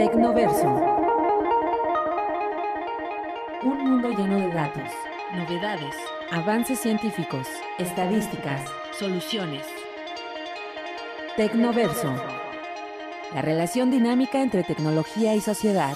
[0.00, 0.66] Tecnoverso.
[3.62, 4.88] Un mundo lleno de datos,
[5.34, 5.94] novedades,
[6.30, 8.62] avances científicos, estadísticas,
[8.98, 9.66] soluciones.
[11.36, 12.14] Tecnoverso.
[13.34, 15.92] La relación dinámica entre tecnología y sociedad.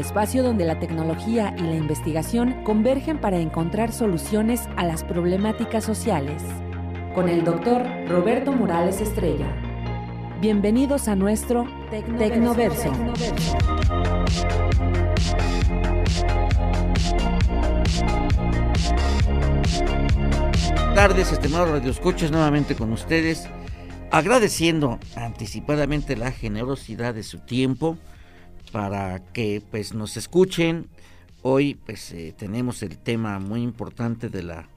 [0.00, 6.42] Espacio donde la tecnología y la investigación convergen para encontrar soluciones a las problemáticas sociales.
[7.14, 9.46] Con el doctor Roberto Morales Estrella.
[10.40, 12.92] Bienvenidos a nuestro Tecnoverso.
[20.94, 23.48] tardes, estimados radioescuchas, nuevamente con ustedes,
[24.10, 27.96] agradeciendo anticipadamente la generosidad de su tiempo
[28.72, 30.88] para que pues nos escuchen.
[31.42, 34.68] Hoy pues eh, tenemos el tema muy importante de la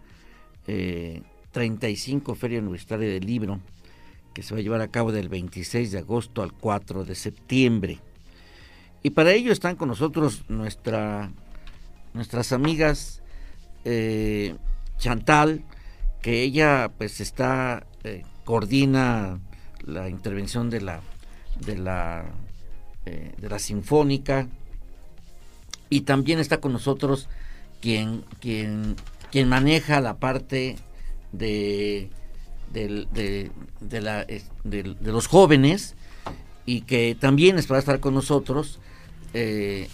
[1.52, 3.60] 35 eh, Feria Universitaria del Libro
[4.34, 8.00] que se va a llevar a cabo del 26 de agosto al 4 de septiembre.
[9.04, 11.32] Y para ello están con nosotros nuestra,
[12.13, 13.22] nuestras amigas
[13.85, 14.55] eh,
[14.98, 15.63] Chantal,
[16.22, 17.85] que ella pues está
[18.46, 19.40] coordina
[19.85, 21.02] la intervención de la
[21.66, 22.26] de la
[23.05, 24.48] eh, de la sinfónica.
[25.90, 27.29] Y también está con nosotros
[27.82, 28.95] quien quien
[29.32, 30.77] quien maneja la parte
[31.32, 32.10] de
[32.71, 34.26] de, la,
[34.63, 35.95] de, los jóvenes
[36.65, 38.79] y que también va a estar con nosotros
[39.35, 39.88] eh,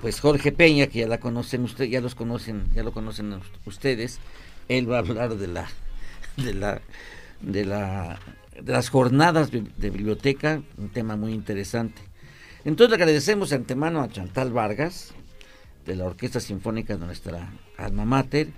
[0.00, 4.18] pues Jorge Peña que ya la conocen ustedes ya los conocen ya lo conocen ustedes.
[4.68, 5.68] Él va a hablar de la
[6.36, 6.80] de la
[7.40, 8.18] de la
[8.64, 12.02] las jornadas de biblioteca, un tema muy interesante.
[12.64, 15.12] Entonces le agradecemos de antemano a Chantal Vargas,
[15.86, 18.52] de la Orquesta Sinfónica de nuestra alma mater,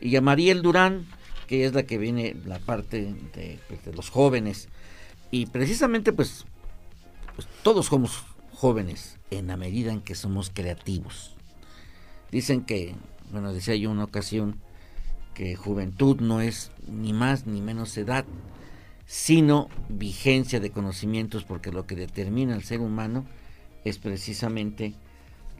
[0.00, 1.06] y a Mariel Durán,
[1.48, 4.68] que es la que viene la parte de, pues, los jóvenes.
[5.30, 6.44] Y precisamente pues,
[7.34, 11.34] pues todos somos jóvenes en la medida en que somos creativos.
[12.30, 12.94] Dicen que,
[13.32, 14.60] bueno, decía yo una ocasión,
[15.34, 18.24] que juventud no es ni más ni menos edad,
[19.08, 23.24] sino vigencia de conocimientos, porque lo que determina al ser humano
[23.82, 24.92] es precisamente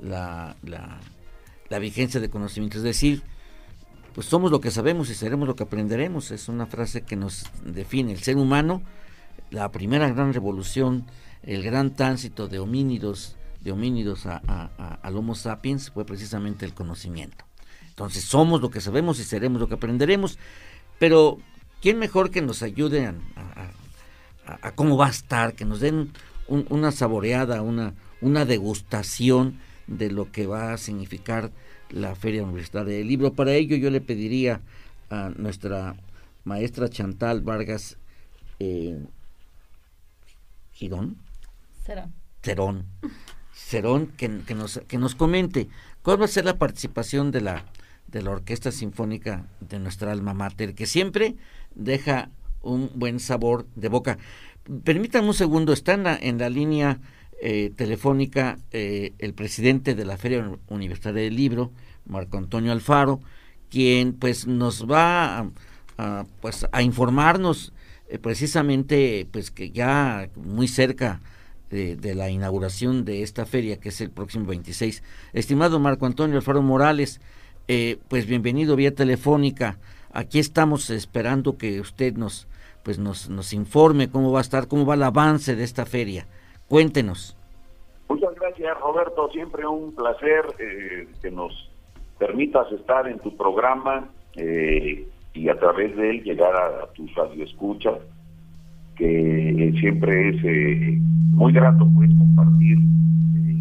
[0.02, 2.80] la, la, vigencia de conocimientos.
[2.80, 3.22] Es decir,
[4.14, 6.30] pues somos lo que sabemos y seremos lo que aprenderemos.
[6.30, 8.12] Es una frase que nos define.
[8.12, 8.82] El ser humano,
[9.50, 11.06] la primera gran revolución,
[11.42, 14.36] el gran tránsito de homínidos, de homínidos a,
[15.00, 17.46] al Homo sapiens fue precisamente el conocimiento.
[17.88, 20.38] Entonces somos lo que sabemos y seremos lo que aprenderemos.
[20.98, 21.38] Pero,
[21.80, 26.12] ¿quién mejor que nos ayude a, cómo va a estar, que nos den
[26.48, 31.50] una saboreada, una, una degustación de lo que va a significar
[31.90, 33.34] la Feria Universitaria del Libro?
[33.34, 34.60] Para ello yo le pediría
[35.10, 35.96] a nuestra
[36.44, 37.98] maestra Chantal Vargas
[38.58, 38.98] eh,
[40.72, 41.16] Girón.
[41.84, 42.14] Cerón.
[42.42, 42.86] Cerón.
[43.52, 45.68] Cerón, que, que, nos, que nos comente
[46.02, 47.64] cuál va a ser la participación de la
[48.08, 51.36] de la Orquesta Sinfónica de nuestra alma mater, que siempre
[51.78, 52.30] deja
[52.60, 54.18] un buen sabor de boca.
[54.84, 57.00] Permítanme un segundo, está en la, línea
[57.40, 61.72] eh, telefónica eh, el presidente de la Feria Universitaria del Libro,
[62.04, 63.20] Marco Antonio Alfaro,
[63.70, 65.50] quien pues nos va
[65.96, 67.72] a, pues, a informarnos
[68.08, 71.20] eh, precisamente pues que ya muy cerca
[71.70, 75.02] de, de, la inauguración de esta feria que es el próximo 26.
[75.32, 77.20] Estimado Marco Antonio Alfaro Morales,
[77.70, 79.78] eh, pues bienvenido vía telefónica.
[80.12, 82.48] Aquí estamos esperando que usted nos,
[82.82, 86.26] pues nos, nos informe cómo va a estar, cómo va el avance de esta feria.
[86.68, 87.36] Cuéntenos.
[88.08, 89.28] Muchas gracias, Roberto.
[89.30, 91.70] Siempre un placer eh, que nos
[92.18, 97.98] permitas estar en tu programa eh, y a través de él llegar a, tus radioescuchas,
[98.96, 101.00] que siempre es
[101.32, 102.78] muy grato pues compartir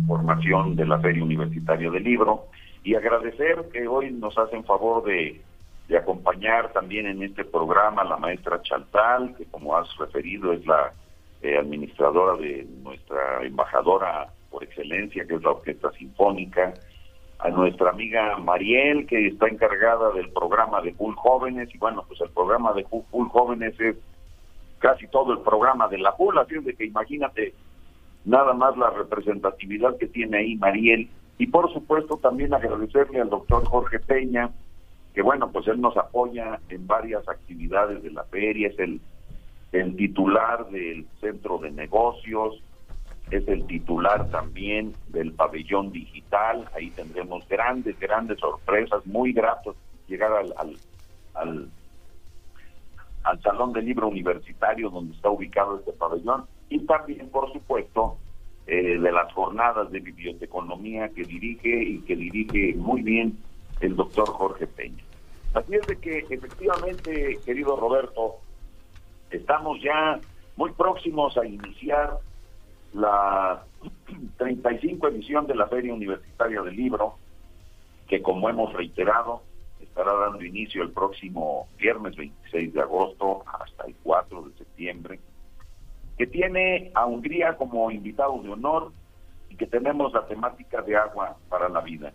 [0.07, 2.45] información de la Feria Universitaria del Libro
[2.83, 5.41] y agradecer que hoy nos hacen favor de,
[5.95, 10.91] acompañar también en este programa la maestra Chantal, que como has referido es la
[11.41, 16.73] eh, administradora de nuestra embajadora por excelencia, que es la Orquesta Sinfónica,
[17.39, 22.19] a nuestra amiga Mariel, que está encargada del programa de Full Jóvenes, y bueno, pues
[22.21, 23.95] el programa de Full Jóvenes es
[24.79, 27.53] casi todo el programa de la Full, así es de que imagínate
[28.25, 31.09] nada más la representatividad que tiene ahí Mariel.
[31.37, 34.49] Y por supuesto también agradecerle al doctor Jorge Peña,
[35.17, 39.01] que bueno, pues él nos apoya en varias actividades de la feria, es el,
[39.95, 42.61] titular del centro de negocios,
[43.31, 49.75] es el titular también del pabellón digital, ahí tendremos grandes, grandes sorpresas, muy gratos
[50.07, 50.53] llegar al,
[51.33, 51.67] al,
[53.23, 58.19] al Salón del Libro Universitario donde está ubicado este pabellón y también, por supuesto,
[58.67, 63.35] eh, de las jornadas de biblioteconomía que dirige y que dirige muy bien
[63.79, 65.06] el doctor Jorge Peña.
[65.57, 68.35] Así es de que efectivamente, querido Roberto,
[69.31, 70.21] estamos ya
[70.55, 72.19] muy próximos a iniciar
[72.93, 73.63] la
[74.37, 77.15] 35 edición de la Feria Universitaria del Libro,
[78.07, 79.41] que como hemos reiterado,
[79.79, 85.19] estará dando inicio el próximo viernes 26 de agosto hasta el 4 de septiembre,
[86.19, 88.91] que tiene a Hungría como invitado de honor
[89.49, 92.13] y que tenemos la temática de agua para la vida.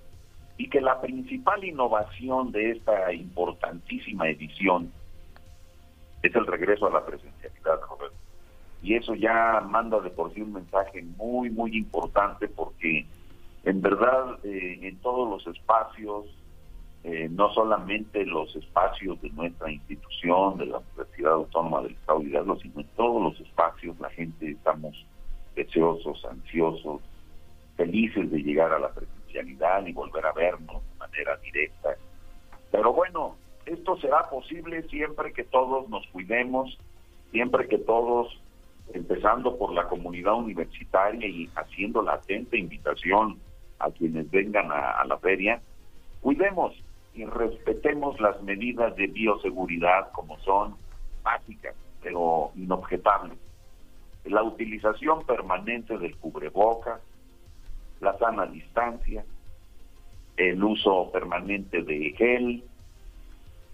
[0.57, 4.93] Y que la principal innovación de esta importantísima edición
[6.23, 8.17] es el regreso a la presencialidad, Roberto.
[8.83, 13.07] Y eso ya manda de por sí un mensaje muy, muy importante porque
[13.65, 16.27] en verdad eh, en todos los espacios,
[17.05, 22.27] eh, no solamente los espacios de nuestra institución, de la Universidad Autónoma del Estado de
[22.27, 25.07] Hidalgo, sino en todos los espacios la gente estamos
[25.55, 27.01] deseosos, ansiosos,
[27.77, 31.97] felices de llegar a la presencialidad y volver a vernos de manera directa.
[32.71, 33.37] Pero bueno,
[33.67, 36.79] esto será posible siempre que todos nos cuidemos,
[37.31, 38.41] siempre que todos,
[38.93, 43.39] empezando por la comunidad universitaria y haciendo la atenta invitación
[43.79, 45.61] a quienes vengan a, la feria,
[46.21, 46.73] cuidemos
[47.15, 50.77] y respetemos las medidas de bioseguridad como son
[51.23, 53.39] básicas, pero inobjetables.
[54.25, 57.01] La utilización permanente del cubreboca,
[58.03, 59.25] la sana distancia,
[60.37, 62.65] el uso permanente de gel,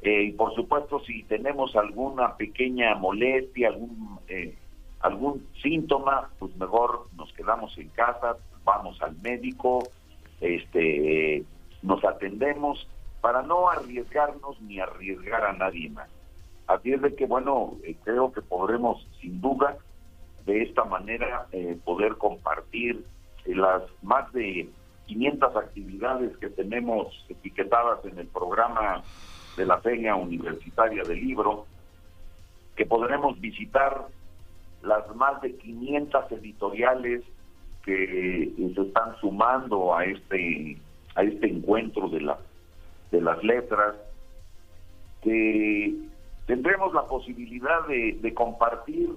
[0.03, 4.55] eh, y por supuesto si tenemos alguna pequeña molestia, algún, eh,
[5.01, 9.89] algún síntoma, pues mejor nos quedamos en casa, vamos al médico,
[10.41, 11.43] este,
[11.83, 12.87] nos atendemos
[13.21, 16.09] para no arriesgarnos ni arriesgar a nadie más.
[16.67, 19.79] Así es de que, bueno, eh, creo que podremos sin duda
[20.45, 23.05] de esta manera eh, poder compartir
[23.55, 24.69] las más de
[25.07, 29.03] 500 actividades que tenemos etiquetadas en el programa
[29.57, 31.67] de la Feria Universitaria del Libro,
[32.77, 34.07] que podremos visitar
[34.83, 37.23] las más de 500 editoriales
[37.85, 40.77] que se están sumando a este
[41.15, 42.39] a este encuentro de la
[43.11, 43.97] de las letras
[45.23, 45.95] que
[46.47, 49.11] tendremos la posibilidad de compartir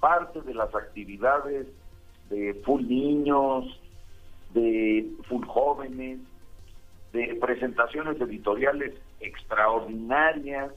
[0.00, 1.66] parte de las actividades
[2.30, 3.64] de full niños
[4.54, 6.20] de full jóvenes
[7.12, 10.72] de presentaciones editoriales extraordinarias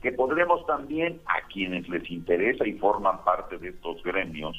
[0.00, 4.56] que podremos también a quienes les interesa y forman parte de estos gremios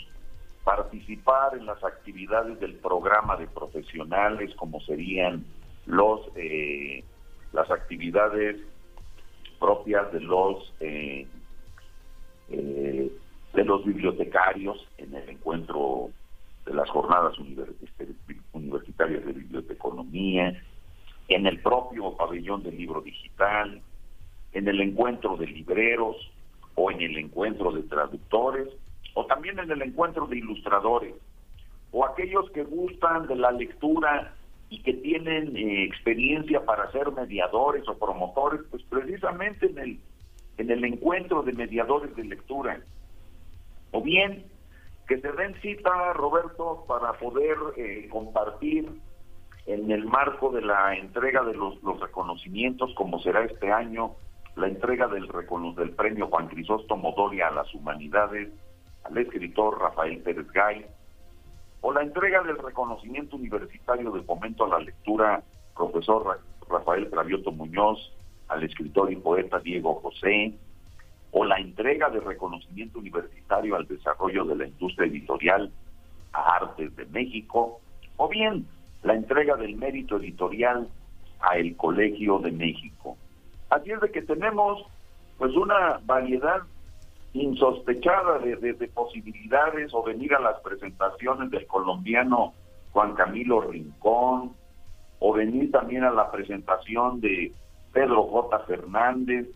[0.64, 5.46] participar en las actividades del programa de profesionales como serían
[5.86, 7.04] los eh,
[7.52, 8.58] las actividades
[9.60, 11.28] propias de los eh,
[12.50, 13.12] eh,
[13.54, 16.10] de los bibliotecarios en el encuentro
[16.66, 17.38] de las jornadas
[18.54, 20.62] universitarias de biblioteconomía,
[21.28, 23.82] en el propio pabellón del libro digital,
[24.54, 26.16] en el encuentro de libreros
[26.76, 28.70] o en el encuentro de traductores
[29.14, 31.14] o también en el encuentro de ilustradores,
[31.92, 34.34] o aquellos que gustan de la lectura
[34.70, 40.00] y que tienen eh, experiencia para ser mediadores o promotores, pues precisamente en el,
[40.58, 42.82] en el encuentro de mediadores de lectura.
[43.94, 44.46] O bien
[45.08, 48.90] que se den cita, Roberto, para poder eh, compartir
[49.66, 54.16] en el marco de la entrega de los, reconocimientos, como será este año,
[54.56, 55.28] la entrega del,
[55.76, 58.50] del premio Juan Crisóstomo Doria a las Humanidades,
[59.04, 60.86] al escritor Rafael Pérez Gay,
[61.82, 65.44] o la entrega del reconocimiento universitario de fomento a la lectura
[65.76, 68.00] profesor Rafael Cravioto Muñoz,
[68.48, 70.58] al escritor y poeta Diego José,
[71.34, 75.72] o la entrega de reconocimiento universitario al desarrollo de la industria editorial
[76.32, 77.82] a Artes de México,
[78.18, 78.68] o bien
[79.02, 80.88] la entrega del mérito editorial
[81.42, 83.18] a el Colegio de México.
[83.70, 84.86] Así es de que tenemos
[85.40, 86.62] pues una variedad
[87.34, 92.54] insospechada de, de, posibilidades o venir a las presentaciones del colombiano
[92.92, 94.54] Juan Camilo Rincón
[95.18, 97.52] o venir también a la presentación de
[97.92, 98.60] Pedro J.
[98.60, 99.48] Fernández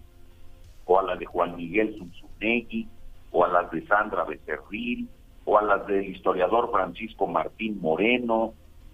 [0.87, 2.87] o a la de Juan Miguel Zunzunegui
[3.31, 5.07] o a las de Sandra Becerril
[5.45, 8.53] o a las del historiador Francisco Martín Moreno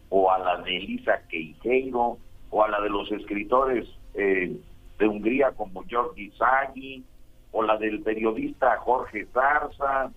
[0.09, 2.17] o a la de Elisa Queijeiro
[2.49, 4.55] o a la de los escritores eh,
[4.99, 7.03] de Hungría como Georgi Zaghi
[7.53, 10.11] o la del periodista Jorge Zarza,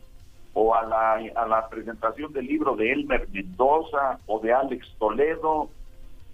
[0.54, 5.68] o a la, a la presentación del libro de Elmer Mendoza, o de Alex Toledo,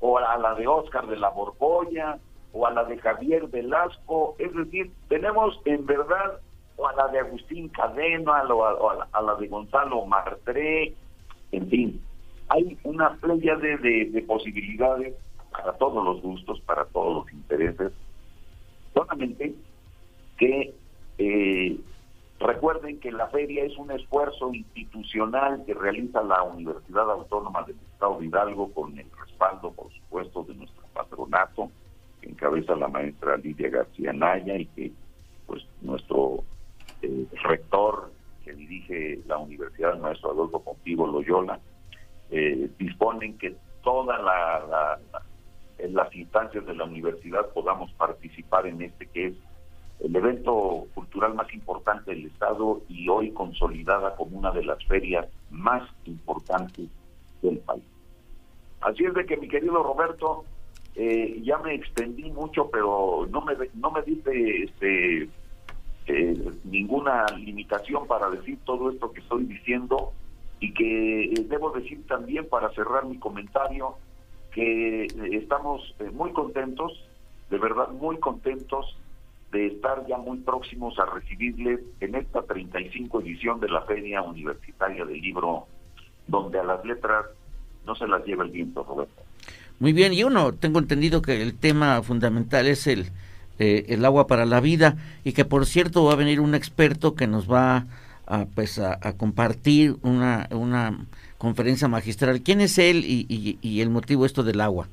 [0.00, 2.18] o a la de Oscar de la Borgoya,
[2.52, 6.40] o a la de Javier Velasco, es decir, tenemos en verdad
[6.76, 10.94] o a la de Agustín Cadena o a, la, de Gonzalo Martré,
[11.52, 12.00] en fin,
[12.48, 15.14] hay una playa de, de, posibilidades
[15.50, 17.92] para todos los gustos, para todos los intereses,
[18.94, 19.54] solamente
[20.38, 20.74] que
[21.18, 21.78] eh,
[22.40, 28.18] recuerden que la feria es un esfuerzo institucional que realiza la Universidad Autónoma del Estado
[28.18, 31.70] de Hidalgo con el respaldo, por supuesto, de nuestro patronato,
[32.22, 34.92] que encabeza la maestra Lidia García Naya y que
[35.46, 36.44] pues nuestro
[37.02, 38.10] eh, rector
[38.44, 41.60] que dirige la universidad, el maestro Adolfo Contigo Loyola,
[42.30, 44.98] eh, disponen que todas la,
[45.78, 49.34] las instancias de la universidad podamos participar en este que es
[50.00, 55.26] el evento cultural más importante del Estado y hoy consolidada como una de las ferias
[55.50, 56.88] más importantes
[57.40, 57.84] del país.
[58.80, 60.44] Así es de que mi querido Roberto,
[60.94, 65.28] eh, ya me extendí mucho, pero no me no me dice este
[66.06, 70.12] eh, ninguna limitación para decir todo esto que estoy diciendo
[70.60, 73.96] y que eh, debo decir también para cerrar mi comentario
[74.52, 76.92] que estamos muy contentos,
[77.48, 78.98] de verdad muy contentos
[79.50, 85.06] de estar ya muy próximos a recibirles en esta 35 edición de la Feria Universitaria
[85.06, 85.66] del Libro,
[86.26, 87.26] donde a las letras
[87.86, 89.22] no se las lleva el viento, Roberto.
[89.82, 93.06] Muy bien, y uno, tengo entendido que el tema fundamental es el,
[93.58, 97.16] eh, el agua para la vida y que por cierto va a venir un experto
[97.16, 97.86] que nos va
[98.28, 101.04] a, pues, a, compartir una, una
[101.36, 102.42] conferencia magistral.
[102.42, 104.86] ¿Quién es él y, el motivo esto del agua?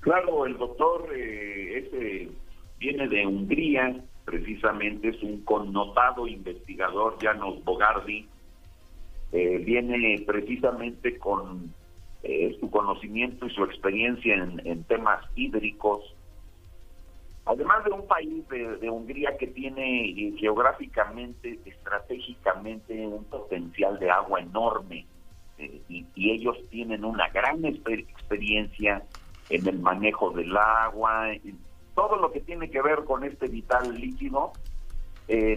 [0.00, 2.30] Claro, el doctor eh, ese
[2.80, 8.26] viene de Hungría, precisamente es un connotado investigador, Janos Bogardi,
[9.30, 11.72] eh, viene precisamente con
[12.26, 16.00] eh, su conocimiento y su experiencia en, temas hídricos.
[17.44, 24.40] Además de un país de, Hungría que tiene eh, geográficamente, estratégicamente un potencial de agua
[24.40, 25.04] enorme
[25.58, 29.02] eh, y, ellos tienen una gran experiencia
[29.50, 31.26] en el manejo del agua,
[31.94, 34.52] todo lo que tiene que ver con este vital líquido.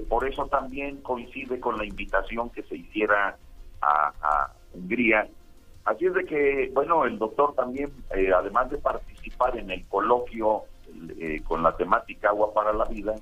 [0.10, 3.38] por eso también coincide con la invitación que se hiciera
[3.82, 5.30] a Hungría
[5.88, 10.64] Así es de que, bueno, el doctor también, eh, además de participar en el coloquio
[11.18, 13.16] eh, con la temática Agua para la Vida,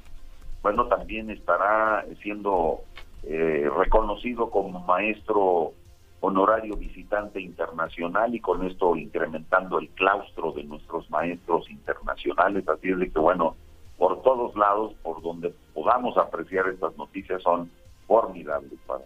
[0.64, 2.80] bueno, también estará siendo
[3.22, 5.74] eh, reconocido como maestro
[6.22, 12.68] honorario visitante internacional y con esto incrementando el claustro de nuestros maestros internacionales.
[12.68, 13.56] Así es de que, bueno,
[14.00, 17.70] por todos lados, por donde podamos apreciar estas noticias, son
[18.08, 19.04] formidables para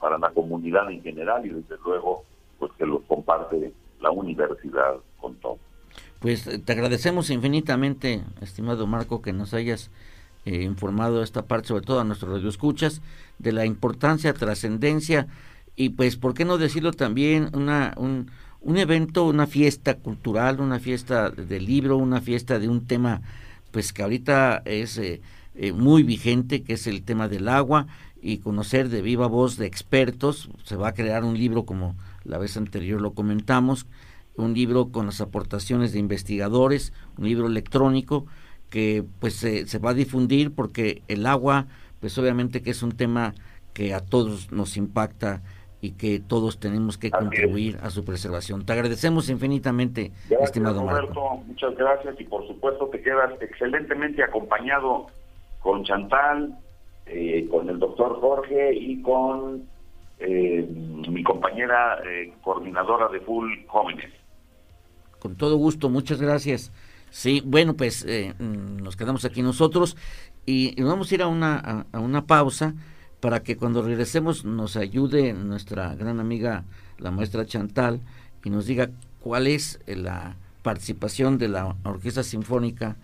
[0.00, 2.22] para la comunidad en general y desde luego
[2.58, 5.58] pues que los comparte la universidad con todo.
[6.20, 9.90] Pues eh, te agradecemos infinitamente, estimado Marco, que nos hayas
[10.44, 13.02] eh, informado esta parte, sobre todo a nuestros radioescuchas,
[13.38, 15.26] de la importancia, trascendencia
[15.76, 17.50] y pues, ¿por qué no decirlo también?
[17.52, 18.30] Una, un,
[18.62, 23.20] un evento, una fiesta cultural, una fiesta de libro, una fiesta de un tema
[23.70, 25.20] pues que ahorita es eh,
[25.74, 27.86] muy vigente, que es el tema del agua
[28.22, 30.48] y conocer de viva voz de expertos.
[30.64, 31.94] Se va a crear un libro como
[32.26, 33.86] la vez anterior lo comentamos,
[34.36, 38.26] un libro con las aportaciones de investigadores, un libro electrónico
[38.70, 41.66] que pues se, se va a difundir porque el agua
[42.00, 43.34] pues obviamente que es un tema
[43.72, 45.42] que a todos nos impacta
[45.80, 48.64] y que todos tenemos que contribuir a su preservación.
[48.64, 51.42] Te agradecemos infinitamente, estimado Marco.
[51.46, 55.06] Muchas gracias y por supuesto te quedas excelentemente acompañado
[55.60, 56.58] con Chantal,
[57.06, 59.68] eh, con el doctor Jorge y con
[60.18, 60.66] eh,
[61.08, 64.12] mi compañera eh, coordinadora de Full Jóvenes.
[65.18, 66.72] Con todo gusto, muchas gracias.
[67.10, 69.96] Sí, bueno, pues eh, mm, nos quedamos aquí nosotros
[70.46, 72.74] y, vamos a ir a una, a, una pausa
[73.20, 76.64] para que cuando regresemos nos ayude nuestra gran amiga,
[76.98, 78.00] la maestra Chantal,
[78.44, 82.96] y nos diga cuál es la participación de la Orquesta Sinfónica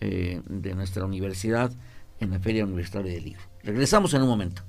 [0.00, 1.72] de nuestra universidad
[2.20, 3.42] en la Feria Universitaria del Libro.
[3.62, 4.62] Regresamos en un momento.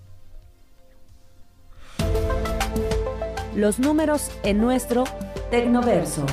[3.59, 5.03] Los números en nuestro
[5.51, 6.25] Tecnoverso.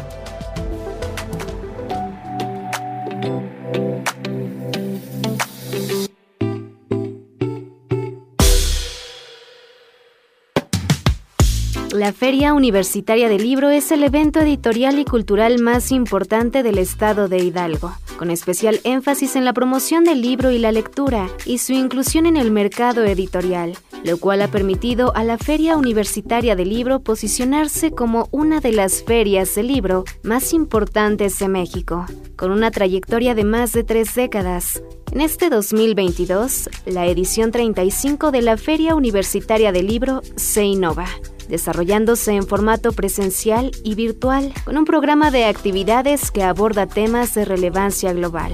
[11.96, 17.26] La Feria Universitaria del Libro es el evento editorial y cultural más importante del estado
[17.26, 21.72] de Hidalgo, con especial énfasis en la promoción del libro y la lectura y su
[21.72, 23.78] inclusión en el mercado editorial.
[24.04, 29.02] lo cual ha permitido a la Feria Universitaria del Libro posicionarse como una de las
[29.02, 32.04] ferias de libro más importantes de México,
[32.36, 34.82] con una trayectoria de más de tres décadas.
[35.10, 41.06] En este 2022, la edición 35 de la Feria Universitaria del Libro se innova
[41.48, 47.44] desarrollándose en formato presencial y virtual, con un programa de actividades que aborda temas de
[47.44, 48.52] relevancia global.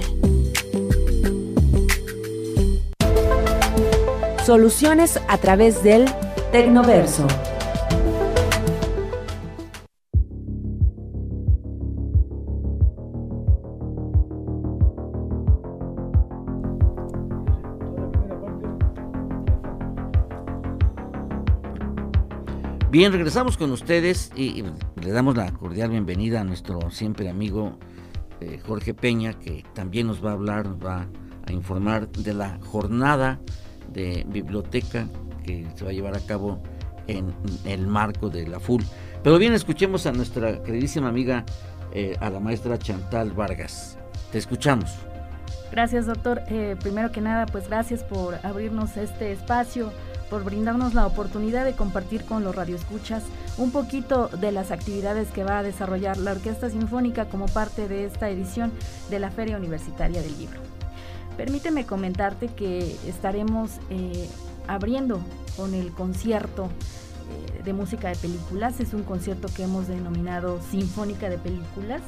[4.45, 6.05] Soluciones a través del
[6.51, 7.25] Tecnoverso.
[22.93, 24.63] Bien, regresamos con ustedes y,
[25.01, 27.79] le damos la cordial bienvenida a nuestro siempre amigo
[28.39, 31.07] eh, Jorge Peña, que también nos va a hablar, va
[31.47, 33.39] a informar de la jornada
[33.91, 35.07] de biblioteca
[35.43, 36.61] que se va a llevar a cabo
[37.07, 37.33] en
[37.65, 38.83] el marco de la FUL.
[39.23, 41.45] Pero bien, escuchemos a nuestra queridísima amiga,
[41.93, 43.97] eh, a la maestra Chantal Vargas.
[44.31, 44.91] Te escuchamos.
[45.71, 46.41] Gracias, doctor.
[46.47, 49.91] Eh, primero que nada, pues gracias por abrirnos este espacio
[50.33, 53.21] por brindarnos la oportunidad de compartir con los radioescuchas
[53.59, 58.05] un poquito de las actividades que va a desarrollar la Orquesta Sinfónica como parte de
[58.05, 58.71] esta edición
[59.11, 60.59] de la Feria Universitaria del Libro.
[61.37, 64.27] Permíteme comentarte que estaremos eh,
[64.67, 65.19] abriendo
[65.55, 68.79] con el concierto eh, de música de películas.
[68.79, 72.01] Es un concierto que hemos denominado Sinfónica de Películas,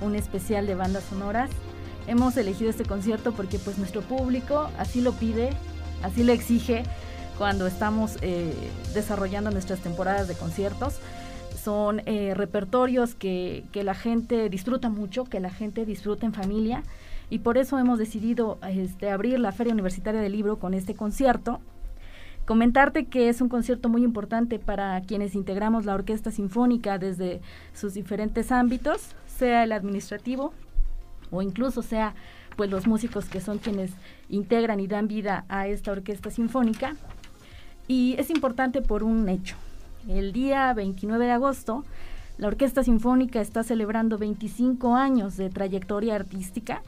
[0.00, 1.50] un especial de bandas sonoras.
[2.08, 5.50] Hemos elegido este concierto porque pues nuestro público así lo pide,
[6.02, 6.82] así lo exige
[7.40, 8.52] cuando estamos eh,
[8.92, 10.98] desarrollando nuestras temporadas de conciertos.
[11.56, 16.82] Son eh, repertorios que, la gente disfruta mucho, que la gente disfruta en familia
[17.30, 21.60] y por eso hemos decidido este, abrir la Feria Universitaria del Libro con este concierto.
[22.44, 27.40] Comentarte que es un concierto muy importante para quienes integramos la Orquesta Sinfónica desde
[27.72, 30.52] sus diferentes ámbitos, sea el administrativo
[31.30, 32.14] o incluso sea
[32.58, 33.92] pues los músicos que son quienes
[34.28, 36.96] integran y dan vida a esta orquesta sinfónica.
[37.90, 39.56] Y es importante por un hecho.
[40.06, 41.84] El día 29 de agosto,
[42.38, 46.84] la Orquesta Sinfónica está celebrando 25 años de trayectoria artística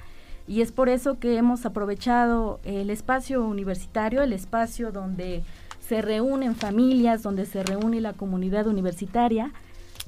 [0.47, 5.43] y es por eso que hemos aprovechado el espacio universitario, el espacio donde
[5.81, 9.51] se reúnen familias, donde se reúne la comunidad universitaria,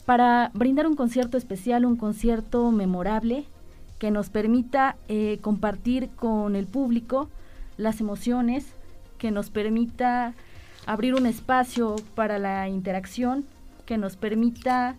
[0.06, 3.46] para brindar un concierto especial, un concierto memorable
[3.98, 7.28] que nos permita eh, compartir con el público
[7.78, 8.64] las emociones,
[9.18, 10.34] que nos permita
[10.86, 13.44] abrir un espacio para la interacción
[13.86, 14.96] que nos permita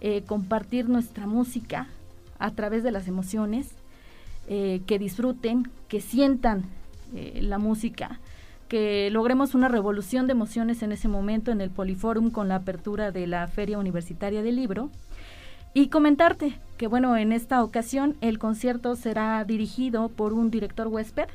[0.00, 1.88] eh, compartir nuestra música
[2.38, 3.70] a través de las emociones,
[4.48, 6.64] eh, que disfruten, que sientan
[7.14, 8.18] eh, la música,
[8.68, 13.12] que logremos una revolución de emociones en ese momento en el Poliforum con la apertura
[13.12, 14.90] de la Feria Universitaria del Libro.
[15.74, 21.28] Y comentarte que, bueno, en esta ocasión el concierto será dirigido por un director huésped,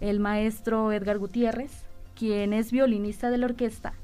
[0.00, 1.83] el maestro Edgar Gutiérrez,
[2.14, 3.94] quien es violinista de la orquesta,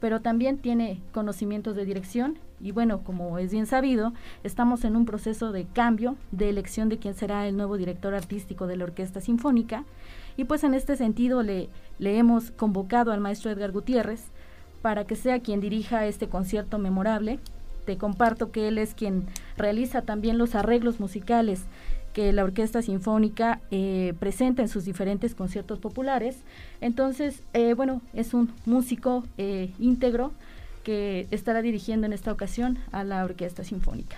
[0.00, 5.04] pero también tiene conocimientos de dirección y bueno, como es bien sabido, estamos en un
[5.04, 9.20] proceso de cambio, de elección de quién será el nuevo director artístico de la Orquesta
[9.20, 9.84] Sinfónica
[10.36, 14.22] y pues en este sentido le, le hemos convocado al maestro Edgar Gutiérrez
[14.80, 17.38] para que sea quien dirija este concierto memorable.
[17.84, 19.26] Te comparto que él es quien
[19.56, 21.62] realiza también los arreglos musicales
[22.16, 26.38] que la Orquesta Sinfónica eh, presenta en sus diferentes conciertos populares.
[26.80, 30.32] Entonces, eh, bueno, es un músico eh, íntegro
[30.82, 34.16] que estará dirigiendo en esta ocasión a la Orquesta Sinfónica.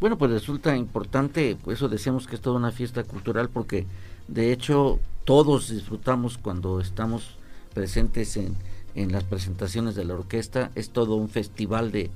[0.00, 3.86] Bueno, pues resulta importante, pues eso decíamos que es toda una fiesta cultural porque
[4.26, 7.36] de hecho todos disfrutamos cuando estamos
[7.72, 8.56] presentes en,
[8.96, 12.10] en las presentaciones de la orquesta, es todo un festival de,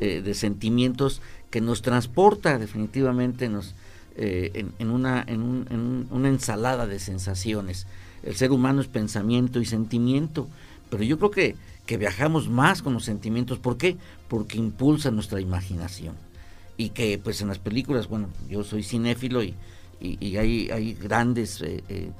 [0.00, 3.74] de sentimientos que nos transporta definitivamente, nos,
[4.16, 7.86] eh, en, una, en, una ensalada de sensaciones.
[8.22, 10.48] El ser humano es pensamiento y sentimiento,
[10.90, 13.58] pero yo creo que, que viajamos más con los sentimientos.
[13.58, 13.96] ¿Por qué?
[14.28, 16.16] Porque impulsa nuestra imaginación.
[16.76, 19.54] Y que pues en las películas, bueno, yo soy cinéfilo y,
[20.00, 22.12] y, hay, hay grandes eh, eh,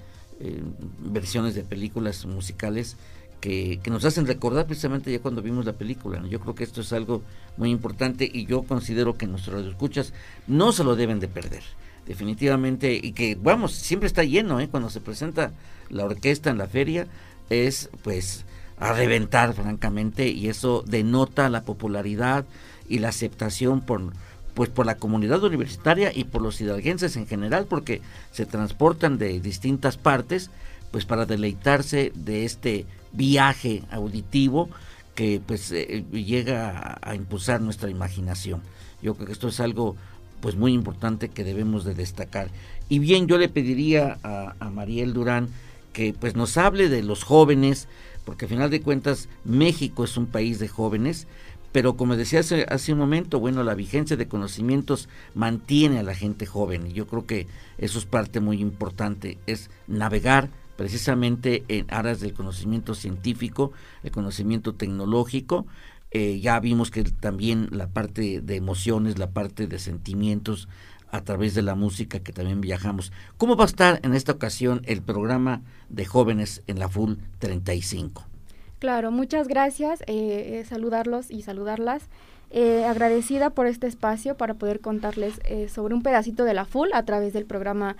[1.01, 2.97] versiones de películas musicales
[3.41, 6.23] que, que, nos hacen recordar precisamente ya cuando vimos la película.
[6.29, 7.23] Yo creo que esto es algo
[7.57, 10.13] muy importante y yo considero que nuestros escuchas
[10.47, 11.63] no se lo deben de perder
[12.11, 14.67] definitivamente, y que, vamos, siempre está lleno, ¿eh?
[14.69, 15.53] Cuando se presenta
[15.91, 17.07] la orquesta en la feria,
[17.51, 18.45] es pues
[18.79, 22.47] a reventar, francamente, y eso denota la popularidad
[22.89, 24.13] y la aceptación por
[24.55, 29.39] pues por la comunidad universitaria y por los hidalguenses en general, porque se transportan de
[29.39, 30.51] distintas partes,
[30.91, 34.69] pues para deleitarse de este viaje auditivo
[35.15, 38.63] que pues eh, llega a, impulsar nuestra imaginación.
[39.01, 39.95] Yo creo que esto es algo
[40.41, 42.49] pues muy importante que debemos de destacar.
[42.89, 45.49] Y bien, yo le pediría a, a Mariel Durán
[45.93, 47.89] que pues nos hable de los jóvenes,
[48.25, 51.27] porque al final de cuentas México es un país de jóvenes,
[51.73, 56.15] pero como decía hace, hace, un momento, bueno, la vigencia de conocimientos mantiene a la
[56.15, 57.47] gente joven y yo creo que
[57.79, 63.73] eso es parte muy importante, es navegar precisamente en aras del conocimiento científico,
[64.03, 65.67] el conocimiento tecnológico.
[66.11, 70.69] Eh, ya vimos que también la parte de emociones, la parte de sentimientos
[71.11, 73.13] a través de la música que también viajamos.
[73.37, 78.27] ¿Cómo va a estar en esta ocasión el programa de jóvenes en la Full 35?
[78.79, 80.03] Claro, muchas gracias.
[80.03, 82.09] Eh, eh, saludarlos y saludarlas.
[82.53, 85.41] agradecida por este espacio para poder contarles
[85.73, 87.97] sobre un pedacito de la Full a través del programa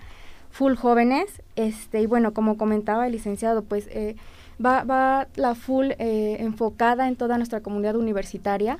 [0.51, 1.41] full jóvenes.
[1.55, 4.15] Este, y bueno, como comentaba el licenciado, pues eh,
[4.63, 8.79] va, la full eh, enfocada en toda nuestra comunidad universitaria.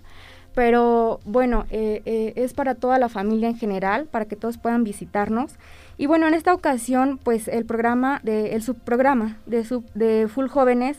[0.53, 5.53] Pero bueno, eh, es para toda la familia en general, para que todos puedan visitarnos.
[5.97, 10.47] Y bueno, en esta ocasión, pues el programa, de, el subprograma de, sub, de Full
[10.47, 10.97] Jóvenes,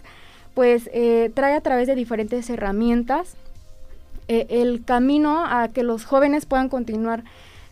[0.54, 0.90] pues
[1.34, 3.36] trae a través de diferentes herramientas
[4.28, 7.24] el camino a que los jóvenes puedan continuar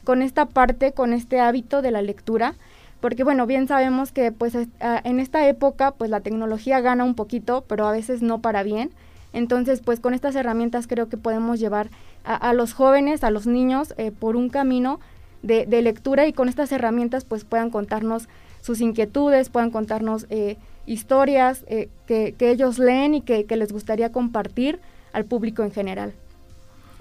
[0.05, 2.55] con esta parte, con este hábito de la lectura
[3.00, 7.64] porque bueno, bien sabemos que pues en esta época pues la tecnología gana un poquito,
[7.66, 8.90] pero a veces no para bien.
[9.32, 11.88] Entonces pues con estas herramientas creo que podemos llevar
[12.24, 15.00] a, los jóvenes, a los niños eh, por un camino
[15.42, 18.28] de, lectura y con estas herramientas pues puedan contarnos
[18.60, 24.12] sus inquietudes, puedan contarnos eh, historias eh, que, ellos leen y que, que, les gustaría
[24.12, 24.80] compartir
[25.14, 26.12] al público en general.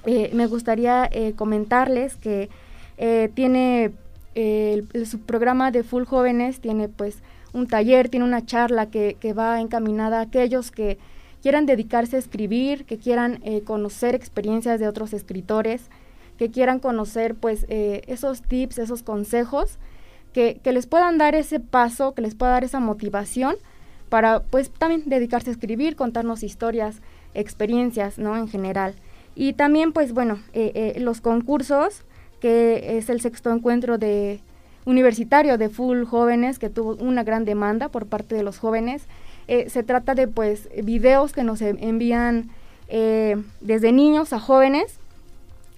[0.06, 2.50] me gustaría comentarles que
[3.34, 3.92] tiene
[4.36, 7.18] el, subprograma de Full Jóvenes tiene pues
[7.54, 10.98] un taller, tiene una charla que, va encaminada a aquellos que
[11.42, 15.90] quieran dedicarse a escribir, que quieran eh, conocer experiencias de otros escritores,
[16.38, 19.78] que quieran conocer pues eh, esos tips, esos consejos,
[20.34, 23.56] que, les puedan dar ese paso, que les pueda dar esa motivación
[24.10, 27.02] para pues también dedicarse a escribir, contarnos historias,
[27.34, 28.38] experiencias, ¿no?
[28.38, 28.96] En general.
[29.36, 32.04] Y también pues bueno, eh, los concursos
[32.40, 34.40] que es el sexto encuentro de
[34.86, 39.04] universitario de full jóvenes que tuvo una gran demanda por parte de los jóvenes.
[39.48, 42.50] Eh, se trata de pues videos que nos envían
[42.88, 45.00] eh, desde niños a jóvenes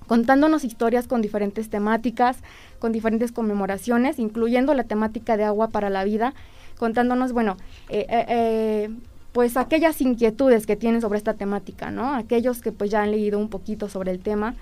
[0.07, 2.37] contándonos historias con diferentes temáticas,
[2.79, 6.33] con diferentes conmemoraciones, incluyendo la temática de agua para la vida,
[6.77, 7.55] contándonos, bueno,
[7.87, 8.89] eh,
[9.31, 12.13] pues aquellas inquietudes que tienen sobre esta temática, ¿no?
[12.13, 14.55] Aquellos que pues ya han leído un poquito sobre el tema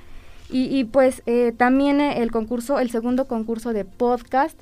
[0.52, 4.60] y, pues eh, también eh, el concurso, el segundo concurso de podcast,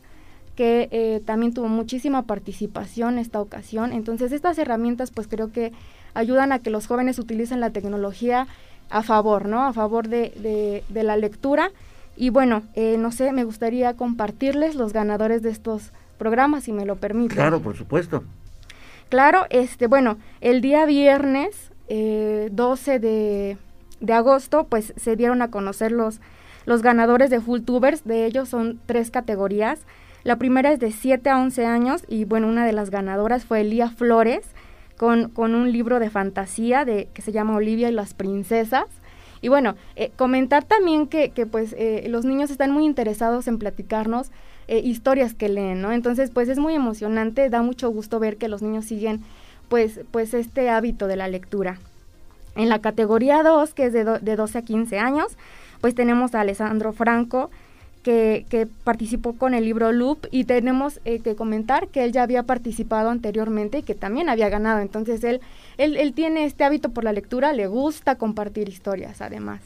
[0.55, 3.93] que eh, también tuvo muchísima participación esta ocasión.
[3.93, 5.71] Entonces estas herramientas pues creo que
[6.13, 8.47] ayudan a que los jóvenes utilicen la tecnología
[8.89, 9.63] a favor, ¿no?
[9.63, 11.71] A favor de, de, la lectura.
[12.17, 16.95] Y bueno, no sé, me gustaría compartirles los ganadores de estos programas, si me lo
[16.95, 17.35] permiten.
[17.35, 18.23] Claro, por supuesto.
[19.09, 23.57] Claro, este, bueno, el día viernes 12 de
[23.99, 26.19] de agosto, pues se dieron a conocer los,
[26.65, 28.03] los ganadores de Fulltubers.
[28.03, 29.79] De ellos son tres categorías.
[30.23, 33.61] La primera es de 7 a 11 años y bueno, una de las ganadoras fue
[33.61, 34.45] Elía Flores
[34.97, 38.85] con, con un libro de fantasía de, que se llama Olivia y las princesas.
[39.41, 43.59] Y bueno, eh, comentar también que, que pues eh, los niños están muy interesados en
[43.59, 44.31] platicarnos
[44.67, 45.91] eh, historias que leen, ¿no?
[45.91, 49.21] Entonces pues es muy emocionante, da mucho gusto ver que los niños siguen
[49.69, 51.79] pues, pues este hábito de la lectura.
[52.57, 55.37] En la categoría 2, que es de, de 12 a 15 años,
[55.79, 57.51] pues tenemos a Alessandro Franco,
[58.01, 62.23] que, que, participó con el libro Loop y tenemos eh, que comentar que él ya
[62.23, 64.79] había participado anteriormente y que también había ganado.
[64.79, 65.41] Entonces él,
[65.77, 69.61] él, él, tiene este hábito por la lectura, le gusta compartir historias además.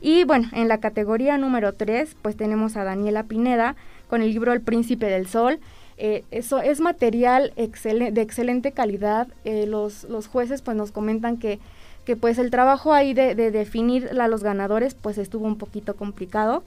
[0.00, 3.76] Y bueno, en la categoría número 3 pues tenemos a Daniela Pineda
[4.08, 5.60] con el libro El Príncipe del Sol.
[5.98, 9.28] Eh, eso es material de excelente calidad.
[9.44, 11.60] Eh, los, los jueces pues nos comentan que
[12.04, 16.62] que pues el trabajo ahí de, definir a los ganadores pues estuvo un poquito complicado.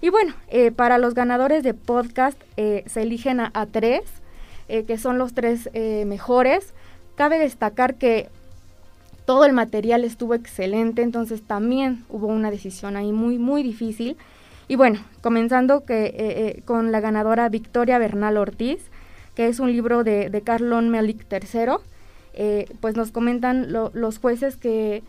[0.00, 4.02] Y bueno, eh, para los ganadores de podcast eh, se eligen a, tres,
[4.68, 5.68] eh, que son los tres
[6.06, 6.72] mejores.
[7.16, 8.28] Cabe destacar que
[9.24, 14.16] todo el material estuvo excelente, entonces también hubo una decisión ahí muy, muy difícil.
[14.68, 18.80] Y bueno, comenzando que, con la ganadora Victoria Bernal Ortiz,
[19.34, 21.78] que es un libro de, de Carlon Melik III
[22.34, 25.02] eh, pues nos comentan los jueces que,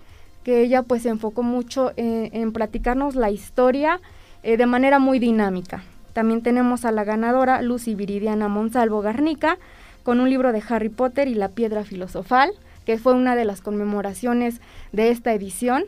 [0.45, 4.01] ella pues se enfocó mucho en, platicarnos la historia
[4.41, 5.83] eh, de manera muy dinámica.
[6.13, 9.59] También tenemos a la ganadora Lucy Viridiana Monsalvo Garnica
[10.01, 12.49] con un libro de Harry Potter y la piedra filosofal,
[12.83, 14.59] que fue una de las conmemoraciones
[14.91, 15.83] de esta edición.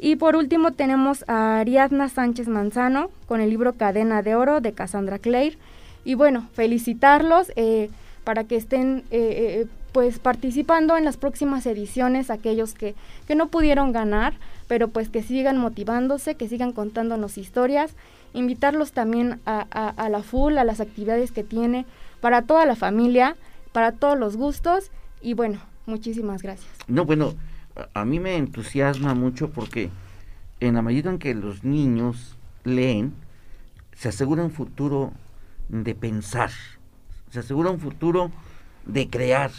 [0.00, 4.72] Y por último tenemos a Ariadna Sánchez Manzano con el libro Cadena de Oro de
[4.72, 5.56] Cassandra Clare.
[6.04, 7.90] Y bueno, felicitarlos eh,
[8.24, 12.94] para que estén eh, pues participando en las próximas ediciones, aquellos que,
[13.26, 14.34] que no pudieron ganar,
[14.68, 17.94] pero pues que sigan motivándose, que sigan contándonos historias,
[18.32, 21.84] invitarlos también a, a, la FUL, a las actividades que tiene
[22.20, 23.36] para toda la familia,
[23.72, 26.70] para todos los gustos y bueno, muchísimas gracias.
[26.86, 27.34] No, bueno,
[27.92, 29.90] a mí me entusiasma mucho porque
[30.60, 33.12] en la medida en que los niños leen,
[33.94, 35.12] se asegura un futuro
[35.68, 36.50] de pensar,
[37.30, 38.30] se asegura un futuro
[38.86, 39.50] de crear,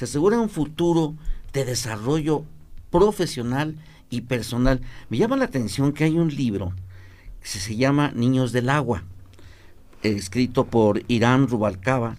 [0.00, 1.14] se asegura un futuro
[1.52, 2.46] de desarrollo
[2.90, 3.76] profesional
[4.08, 4.80] y personal.
[5.10, 6.72] Me llama la atención que hay un libro
[7.42, 9.04] que se llama Niños del Agua,
[10.02, 12.16] escrito por Irán Rubalcaba,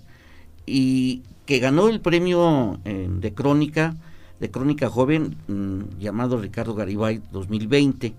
[0.67, 3.95] y que ganó el premio eh, de crónica,
[4.39, 8.13] de crónica joven, mm, llamado Ricardo Garibay 2020.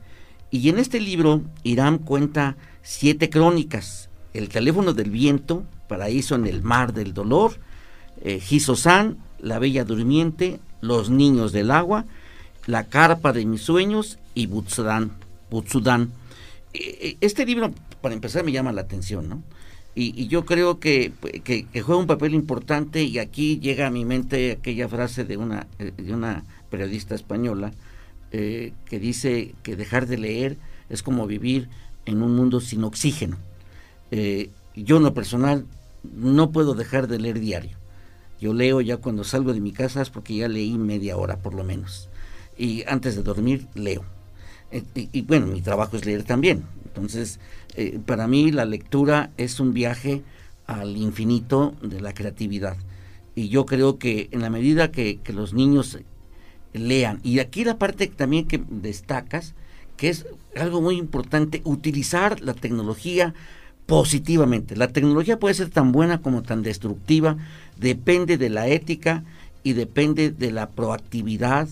[0.51, 4.11] Y en este libro, Irán cuenta siete crónicas.
[4.35, 7.61] El teléfono del viento, Paraíso en el mar del dolor,
[8.25, 8.40] eh,
[9.42, 12.07] la Bella Durmiente, Los Niños del Agua,
[12.66, 15.11] La Carpa de mis Sueños y Butsudán.
[16.72, 19.42] E, e, este libro, para empezar, me llama la atención, ¿no?
[19.94, 21.12] Y, yo creo que,
[21.72, 25.92] juega un papel importante y aquí llega a mi mente aquella frase de una, eh,
[26.70, 27.72] periodista española
[28.31, 30.57] eh, que dice que dejar de leer
[30.88, 31.68] es como vivir
[32.07, 33.37] en un mundo sin oxígeno.
[34.11, 35.66] Eh, yo en lo personal
[36.02, 37.82] no puedo dejar de leer diario.
[38.42, 41.55] Yo leo ya cuando salgo de mi casa es porque ya leí media hora por
[41.55, 42.09] lo menos.
[42.59, 44.02] Y antes de dormir leo.
[44.72, 46.64] Eh, y, bueno, mi trabajo es leer también.
[46.85, 47.38] Entonces,
[47.76, 50.22] eh, para mí la lectura es un viaje
[50.66, 52.76] al infinito de la creatividad.
[53.37, 56.00] Y yo creo que en la medida que, que los niños
[56.72, 59.55] lean, y aquí la parte también que destacas,
[59.96, 60.26] que es
[60.57, 63.35] algo muy importante, utilizar la tecnología
[63.87, 64.76] positivamente.
[64.76, 67.37] La tecnología puede ser tan buena como tan destructiva,
[67.76, 69.24] depende de la ética
[69.62, 71.68] y depende de la proactividad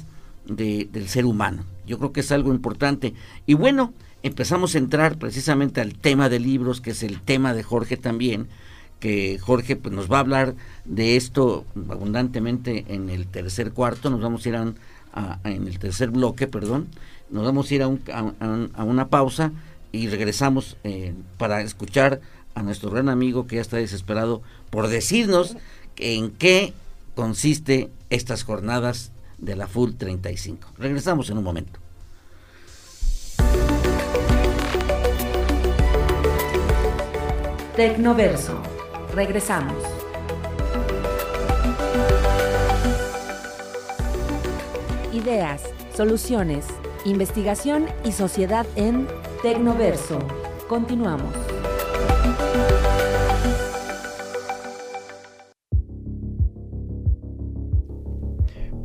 [0.46, 1.64] del ser humano.
[1.86, 3.14] Yo creo que es algo importante.
[3.46, 7.62] Y bueno, empezamos a entrar precisamente al tema de libros, que es el tema de
[7.62, 8.48] Jorge también,
[8.98, 14.20] que Jorge pues, nos va a hablar de esto abundantemente en el tercer cuarto, nos
[14.20, 16.88] vamos a ir a, en el tercer bloque, perdón,
[17.30, 19.52] nos vamos a ir a, a una pausa
[19.92, 22.20] y regresamos eh, para escuchar
[22.54, 25.56] a nuestro gran amigo que ya está desesperado por decirnos
[26.00, 26.72] en qué
[27.14, 30.68] consiste estas jornadas de la Full 35.
[30.78, 31.80] Regresamos en un momento.
[37.76, 38.60] Tecnoverso.
[39.14, 39.82] Regresamos.
[45.12, 45.62] Ideas,
[45.94, 46.66] soluciones,
[47.04, 49.08] investigación y sociedad en
[49.42, 50.18] Tecnoverso.
[50.68, 51.34] Continuamos.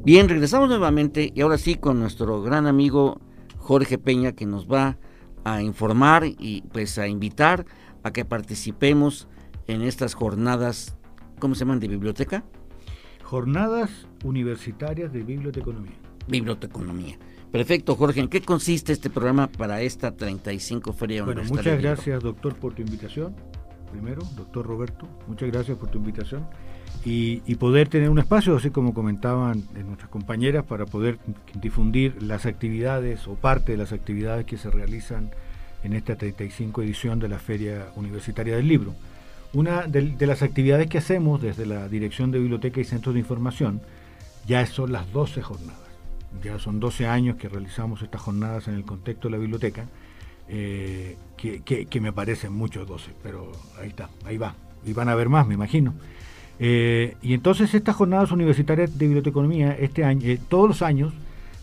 [0.06, 3.20] Bien, regresamos nuevamente y ahora sí con nuestro gran amigo
[3.58, 5.00] Jorge Peña que nos va
[5.44, 7.66] a informar y pues a invitar
[8.04, 9.28] a que participemos
[9.66, 10.96] en estas jornadas,
[11.40, 11.80] ¿cómo se llaman?
[11.80, 12.44] ¿De biblioteca?
[13.24, 15.98] Jornadas universitarias de biblioteconomía.
[16.28, 17.18] Biblioteconomía.
[17.52, 18.20] Perfecto, Jorge.
[18.20, 22.84] ¿En qué consiste este programa para esta 35 Feria Bueno, muchas gracias, doctor, por tu
[22.84, 23.36] invitación.
[23.92, 26.48] Primero, doctor Roberto, muchas gracias por tu invitación.
[27.04, 31.20] Y, poder tener un espacio, así como comentaban nuestras compañeras, para poder
[31.54, 35.30] difundir las actividades o parte de las actividades que se realizan
[35.84, 38.96] en esta 35 edición de la Feria Universitaria del Libro.
[39.54, 43.22] Una de, de las actividades que hacemos desde la Dirección de Biblioteca y Centros de
[43.22, 43.82] Información
[44.48, 45.86] ya son las 12 jornadas
[46.44, 49.86] ya son 12 años que realizamos estas jornadas en el contexto de la biblioteca,
[50.48, 54.56] eh, que, me parecen muchos 12, pero ahí está, ahí va.
[54.86, 55.94] Y van a haber más, me imagino.
[56.60, 61.14] Eh, y entonces estas jornadas universitarias de biblioteconomía, este año, eh, todos los años,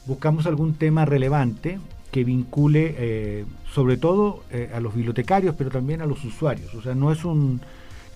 [0.07, 1.79] buscamos algún tema relevante
[2.11, 4.43] que vincule sobre todo
[4.75, 6.75] a los bibliotecarios, pero también a los usuarios.
[6.75, 7.63] O sea, no es un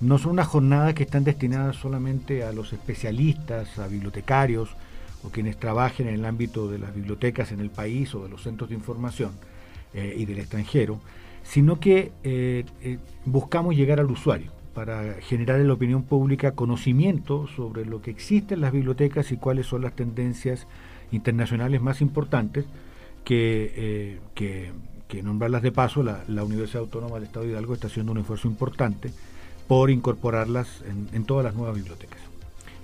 [0.00, 4.68] no son unas jornadas que están destinadas solamente a los especialistas, a bibliotecarios,
[5.24, 8.42] o quienes trabajen en el ámbito de las bibliotecas en el país o de los
[8.42, 9.32] centros de información
[9.94, 11.00] eh, y del extranjero,
[11.42, 17.46] sino que eh, eh, buscamos llegar al usuario para generar en la opinión pública conocimiento
[17.46, 20.66] sobre lo que existe en las bibliotecas y cuáles son las tendencias
[21.12, 22.66] internacionales más importantes
[23.24, 28.18] que, que, nombrarlas de paso, la, Universidad Autónoma del Estado de Hidalgo está haciendo un
[28.18, 29.10] esfuerzo importante
[29.66, 32.20] por incorporarlas en, en todas las nuevas bibliotecas.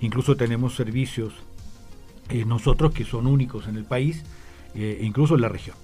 [0.01, 1.35] Incluso tenemos servicios
[2.47, 4.23] nosotros que son únicos en el país,
[4.73, 5.75] incluso en la región.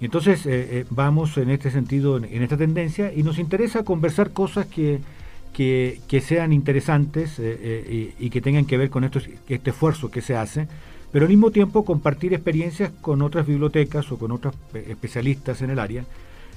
[0.00, 0.48] Y entonces
[0.90, 4.98] vamos en este sentido, en, esta tendencia, y nos interesa conversar cosas que,
[5.54, 10.68] que, sean interesantes y, que tengan que ver con este esfuerzo que se hace
[11.14, 15.78] pero al mismo tiempo compartir experiencias con otras bibliotecas o con otros especialistas en el
[15.78, 16.04] área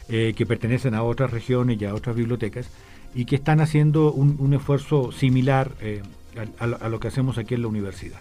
[0.10, 2.68] eh, que pertenecen a otras regiones y a otras bibliotecas
[3.14, 6.02] y que están haciendo un, esfuerzo similar eh,
[6.58, 8.20] a, lo que hacemos aquí en la universidad.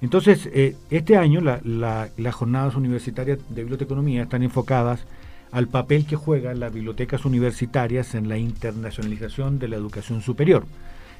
[0.00, 5.00] Entonces, eh, este año las jornadas universitarias de biblioteconomía están enfocadas
[5.54, 10.66] al papel que juegan las bibliotecas universitarias en la internacionalización de la educación superior,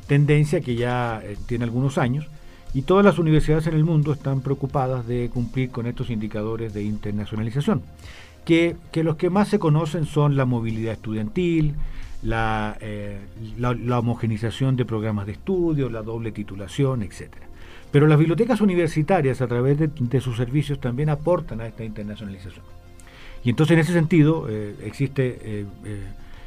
[0.08, 2.26] tendencia que ya tiene algunos años
[2.74, 6.82] y todas las universidades en el mundo están preocupadas de cumplir con estos indicadores de
[6.82, 7.82] internacionalización,
[8.44, 11.76] que, los que más se conocen son la movilidad estudiantil,
[12.24, 13.20] la, eh,
[13.62, 17.30] homogenización de programas de estudio, la doble titulación, etc.
[17.92, 22.73] Pero las bibliotecas universitarias a través de, sus servicios también aportan a esta internacionalización.
[23.44, 25.66] Y entonces en ese sentido eh, existe eh,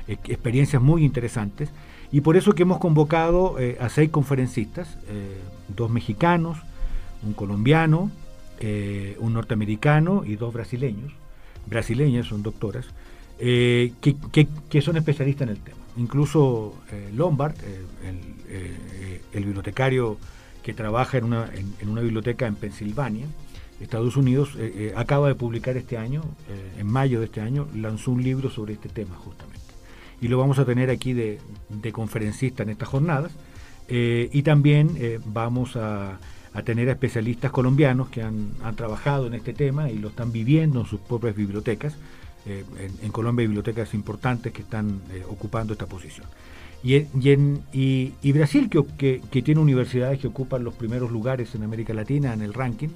[0.08, 1.70] experiencias muy interesantes
[2.12, 6.58] y por eso que hemos convocado eh, a seis conferencistas, eh, dos mexicanos,
[7.24, 8.12] un colombiano,
[8.60, 11.12] eh, un norteamericano y dos brasileños.
[11.66, 12.86] Brasileñas son doctoras,
[13.38, 15.78] que, son especialistas en el tema.
[15.98, 16.76] Incluso
[17.14, 17.56] Lombard,
[19.34, 20.18] el, bibliotecario
[20.64, 23.26] que trabaja en una, en, una biblioteca en Pensilvania,
[23.80, 24.58] Estados Unidos,
[24.96, 26.24] acaba de publicar este año,
[26.80, 29.58] en mayo de este año, lanzó un libro sobre este tema justamente
[30.22, 31.40] y lo vamos a tener aquí de,
[31.92, 33.32] conferencista en estas jornadas.
[33.90, 36.20] Eh, y también eh, vamos a,
[36.66, 40.86] tener a especialistas colombianos que han, trabajado en este tema y lo están viviendo en
[40.86, 41.96] sus propias bibliotecas.
[42.46, 42.64] Eh,
[43.04, 46.26] en, Colombia hay bibliotecas importantes que están ocupando esta posición.
[46.84, 47.06] Y,
[47.74, 52.42] y, Brasil, que, que, tiene universidades que ocupan los primeros lugares en América Latina en
[52.42, 52.90] el ranking,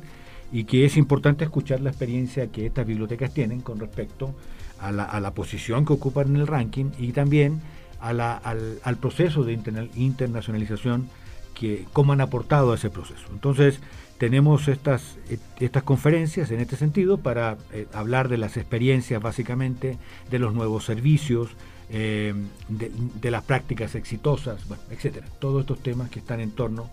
[0.51, 4.33] y que es importante escuchar la experiencia que estas bibliotecas tienen con respecto
[4.79, 7.61] a la, a la posición que ocupan en el ranking y también
[7.99, 9.53] a la, al, proceso de
[9.95, 11.07] internacionalización
[11.53, 13.27] que cómo han aportado a ese proceso.
[13.31, 13.79] Entonces,
[14.17, 15.17] tenemos estas,
[15.59, 19.97] estas conferencias en este sentido para eh, hablar de las experiencias básicamente,
[20.29, 21.49] de los nuevos servicios,
[21.89, 22.33] eh,
[22.69, 25.27] de, las prácticas exitosas, bueno, etcétera.
[25.39, 26.89] Todos estos temas que están en torno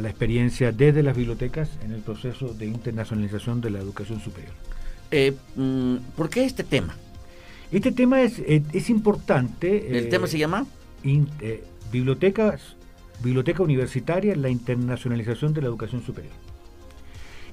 [0.00, 4.52] la experiencia desde las bibliotecas en el proceso de internacionalización de la educación superior.
[5.10, 6.96] Eh, mm, ¿Por qué este tema?
[7.72, 9.98] Este tema es, eh, es importante.
[9.98, 10.66] ¿El tema se llama?
[11.04, 12.76] Eh, bibliotecas,
[13.22, 16.34] biblioteca universitaria, la internacionalización de la educación superior.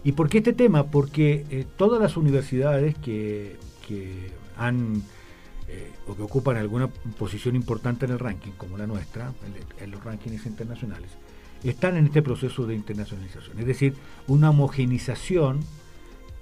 [0.04, 0.86] ¿Y por qué este tema?
[0.86, 5.04] Porque eh, todas las universidades que, que han
[6.06, 9.34] o que ocupan alguna posición importante en el ranking, como la nuestra,
[9.80, 11.10] en, los rankings internacionales,
[11.70, 13.60] están en este proceso de internacionalización.
[13.60, 13.94] Es decir,
[14.28, 15.62] una homogenización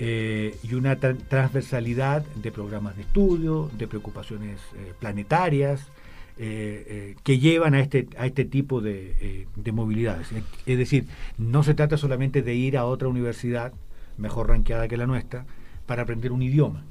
[0.03, 5.89] eh, y una transversalidad de programas de estudio, de preocupaciones eh, planetarias,
[6.39, 10.29] eh, que llevan a este, a este tipo de, movilidades.
[10.65, 11.05] Es decir,
[11.37, 13.73] no se trata solamente de ir a otra universidad
[14.17, 15.45] mejor ranqueada que la nuestra
[15.85, 16.83] para aprender un idioma.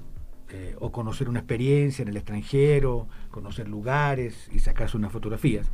[0.78, 5.66] o conocer una experiencia en el extranjero, conocer lugares y sacarse unas fotografías,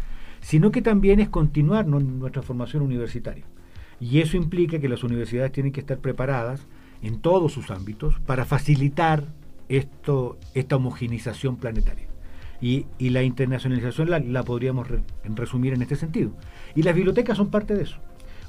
[0.46, 3.44] sino que también es continuar nuestra formación universitaria.
[3.98, 6.68] Y eso implica que las universidades tienen que estar preparadas
[7.02, 9.24] en todos sus ámbitos para facilitar
[9.68, 12.06] esto, esta homogenización planetaria.
[12.60, 14.86] Y, la internacionalización la, podríamos
[15.24, 16.30] resumir en este sentido.
[16.76, 17.98] Y las bibliotecas son parte de eso.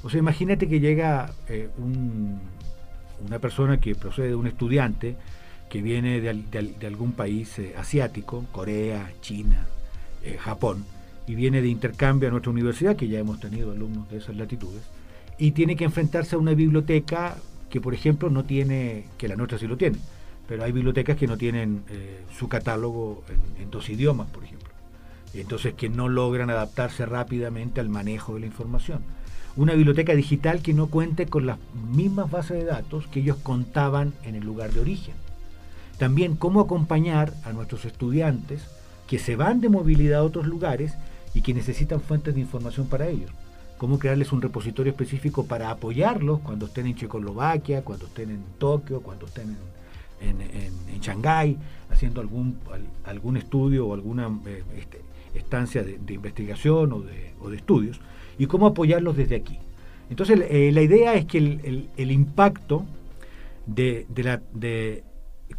[0.04, 1.68] O sea, imagínate que llega eh,
[3.26, 5.16] una persona que procede de un estudiante
[5.68, 9.66] que viene de, algún país eh, asiático, Corea, China,
[10.22, 10.84] eh, Japón,
[11.28, 14.82] y viene de intercambio a nuestra universidad, que ya hemos tenido alumnos de esas latitudes,
[15.36, 17.36] y tiene que enfrentarse a una biblioteca
[17.68, 19.98] que por ejemplo no tiene, que la nuestra sí lo tiene,
[20.48, 23.22] pero hay bibliotecas que no tienen eh, su catálogo
[23.60, 24.68] en, dos idiomas, por ejemplo.
[25.34, 29.02] Entonces que no logran adaptarse rápidamente al manejo de la información.
[29.56, 31.58] Una biblioteca digital que no cuente con las
[31.92, 35.14] mismas bases de datos que ellos contaban en el lugar de origen.
[35.98, 38.62] También cómo acompañar a nuestros estudiantes
[39.06, 40.94] que se van de movilidad a otros lugares
[41.38, 43.30] y que necesitan fuentes de información para ellos
[43.76, 49.00] cómo crearles un repositorio específico para apoyarlos cuando estén en Checoslovaquia, cuando estén en Tokio,
[49.02, 49.56] cuando estén
[50.20, 51.56] en, en, Shanghái,
[51.88, 52.58] haciendo algún,
[53.04, 55.00] algún estudio o alguna eh, este,
[55.32, 58.00] estancia de, investigación o de, o de, estudios,
[58.36, 59.60] y cómo apoyarlos desde aquí.
[60.10, 62.84] Entonces, eh, la idea es que el, el, impacto
[63.66, 64.40] de, de la,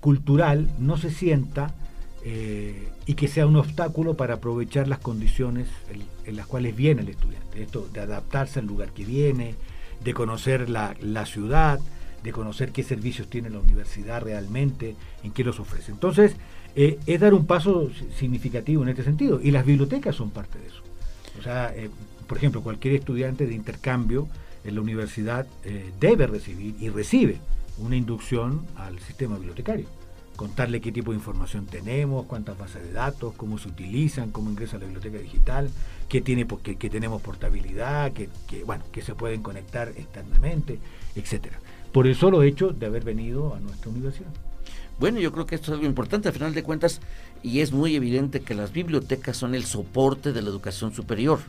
[0.02, 1.74] cultural no se sienta
[2.24, 5.68] eh, y que sea un obstáculo para aprovechar las condiciones
[6.26, 7.64] en, las cuales viene el estudiante.
[7.64, 9.56] Esto de adaptarse al lugar que viene,
[10.04, 11.80] de conocer la, la ciudad,
[12.24, 15.92] de conocer qué servicios tiene la universidad realmente, en qué los ofrece.
[15.92, 16.36] Entonces,
[16.76, 19.40] eh, es dar un paso significativo en este sentido.
[19.42, 20.82] Y las bibliotecas son parte de eso.
[21.40, 21.90] O sea, eh,
[22.28, 24.28] por ejemplo, cualquier estudiante de intercambio
[24.64, 27.38] en la universidad eh, debe recibir y recibe
[27.78, 29.88] una inducción al sistema bibliotecario.
[30.40, 34.78] Contarle qué tipo de información tenemos, cuántas bases de datos, cómo se utilizan, cómo ingresa
[34.78, 35.70] la biblioteca digital,
[36.08, 40.80] qué, tiene, que, que tenemos portabilidad, que, que, bueno, que se pueden conectar externamente,
[41.18, 41.60] etcétera.
[41.92, 44.30] Por el solo hecho de haber venido a nuestra universidad.
[44.98, 47.02] Bueno, yo creo que esto es algo importante, al final de cuentas,
[47.44, 51.40] y es muy evidente que las bibliotecas son el soporte de la educación superior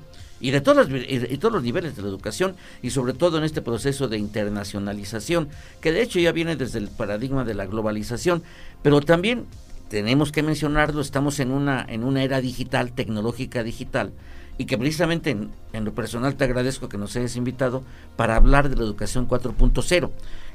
[0.40, 3.62] y de todas y todos los niveles de la educación y sobre todo en este
[3.62, 5.48] proceso de internacionalización,
[5.80, 8.42] que de hecho ya viene desde el paradigma de la globalización,
[8.82, 9.46] pero también
[9.88, 14.12] tenemos que mencionarlo, estamos en una, en una era digital, tecnológica digital,
[14.56, 17.82] y que precisamente en, en, lo personal te agradezco que nos hayas invitado
[18.16, 20.10] para hablar de la educación 4.0,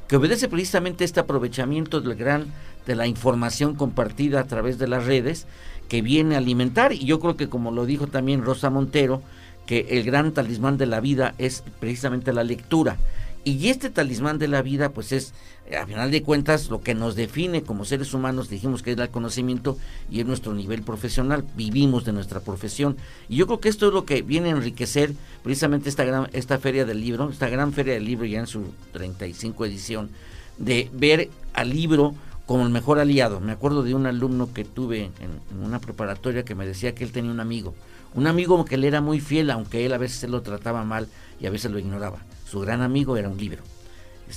[0.08, 2.46] que obedece precisamente este aprovechamiento del gran
[2.86, 5.46] de la información compartida a través de las redes
[5.88, 9.22] que viene a alimentar y yo creo que como lo dijo también Rosa Montero,
[9.66, 12.96] que el gran talismán de la vida es precisamente la lectura.
[13.44, 15.32] Y este talismán de la vida, pues es,
[15.80, 19.08] a final de cuentas, lo que nos define como seres humanos, dijimos que es el
[19.08, 19.78] conocimiento
[20.10, 22.96] y es nuestro nivel profesional, vivimos de nuestra profesión.
[23.28, 25.12] Y yo creo que esto es lo que viene a enriquecer
[25.44, 28.64] precisamente esta, gran, esta feria del libro, esta gran feria del libro ya en su
[28.92, 30.10] 35 edición,
[30.58, 33.40] de ver al libro como el mejor aliado.
[33.40, 37.12] Me acuerdo de un alumno que tuve en, una preparatoria que me decía que él
[37.12, 37.74] tenía un amigo,
[38.16, 41.08] un amigo que le era muy fiel, aunque él a veces lo trataba mal
[41.38, 43.62] y a veces lo ignoraba su gran amigo era un libro.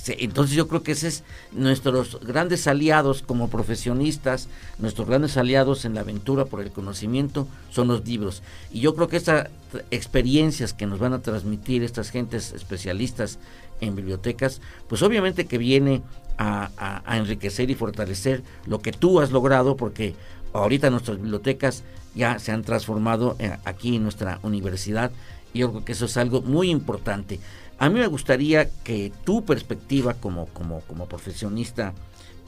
[0.06, 5.94] Entonces yo creo que ese es nuestros grandes aliados como profesionistas, nuestros grandes aliados en
[5.94, 8.44] la aventura por el conocimiento son los libros.
[8.70, 9.48] Y yo creo que estas
[9.90, 13.40] experiencias que nos van a transmitir estas gentes especialistas
[13.80, 16.02] en bibliotecas, pues obviamente que viene
[16.38, 20.14] a, a, a enriquecer y fortalecer lo que tú has logrado, porque
[20.52, 21.82] ahorita nuestras bibliotecas
[22.14, 25.10] ya se han transformado eh, aquí en nuestra universidad
[25.52, 27.40] y yo creo que eso es algo muy importante.
[27.78, 31.94] A mí me gustaría que tu perspectiva como, como, como profesionista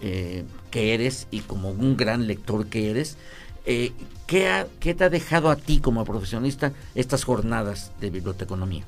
[0.03, 3.17] eh, que eres y como un gran lector que eres,
[3.65, 3.93] eh,
[4.27, 8.85] ¿qué, ¿qué, te ha dejado a ti como profesionista estas jornadas de biblioteconomía?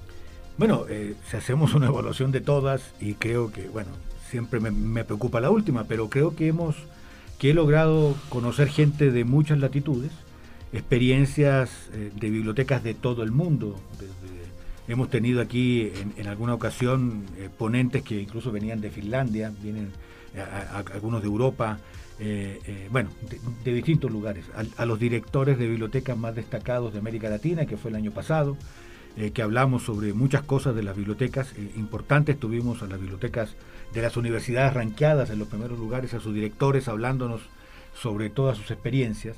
[0.59, 3.91] Bueno, eh, si hacemos una evaluación de todas y creo que, bueno,
[4.29, 6.77] siempre me, me, preocupa la última, pero creo que hemos,
[7.39, 10.11] que he logrado conocer gente de muchas latitudes,
[10.75, 13.81] experiencias eh, de bibliotecas de todo el mundo,
[14.87, 19.91] Hemos tenido aquí en, alguna ocasión eh, ponentes que incluso venían de Finlandia, vienen
[20.37, 21.79] a algunos de Europa,
[22.21, 23.11] eh, eh, bueno,
[23.65, 24.45] de, distintos lugares,
[24.77, 28.57] a, los directores de bibliotecas más destacados de América Latina, que fue el año pasado,
[29.17, 33.55] eh, que hablamos sobre muchas cosas de las bibliotecas eh, importantes, tuvimos a las bibliotecas
[33.93, 37.43] de las universidades ranqueadas en los primeros lugares, a sus directores hablándonos
[37.95, 39.37] sobre todas sus experiencias.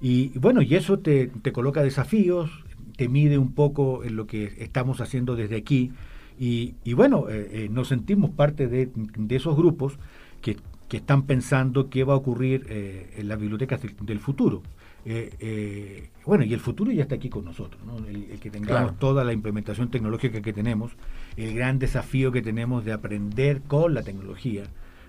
[0.00, 2.50] Y, bueno, y eso te, te coloca desafíos,
[2.96, 5.92] te mide un poco en lo que estamos haciendo desde aquí.
[6.38, 9.98] Y, y bueno, eh, eh, nos sentimos parte de, de esos grupos
[10.40, 10.56] que,
[10.88, 14.62] que, están pensando qué va a ocurrir eh, en las bibliotecas del, del futuro.
[16.26, 17.98] bueno, y el futuro ya está aquí con nosotros, ¿no?
[18.06, 18.94] el, el, que tengamos claro.
[18.98, 20.92] toda la implementación tecnológica que tenemos,
[21.36, 24.64] el gran desafío que tenemos de aprender con la tecnología,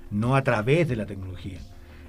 [0.09, 1.59] no a través de la tecnología.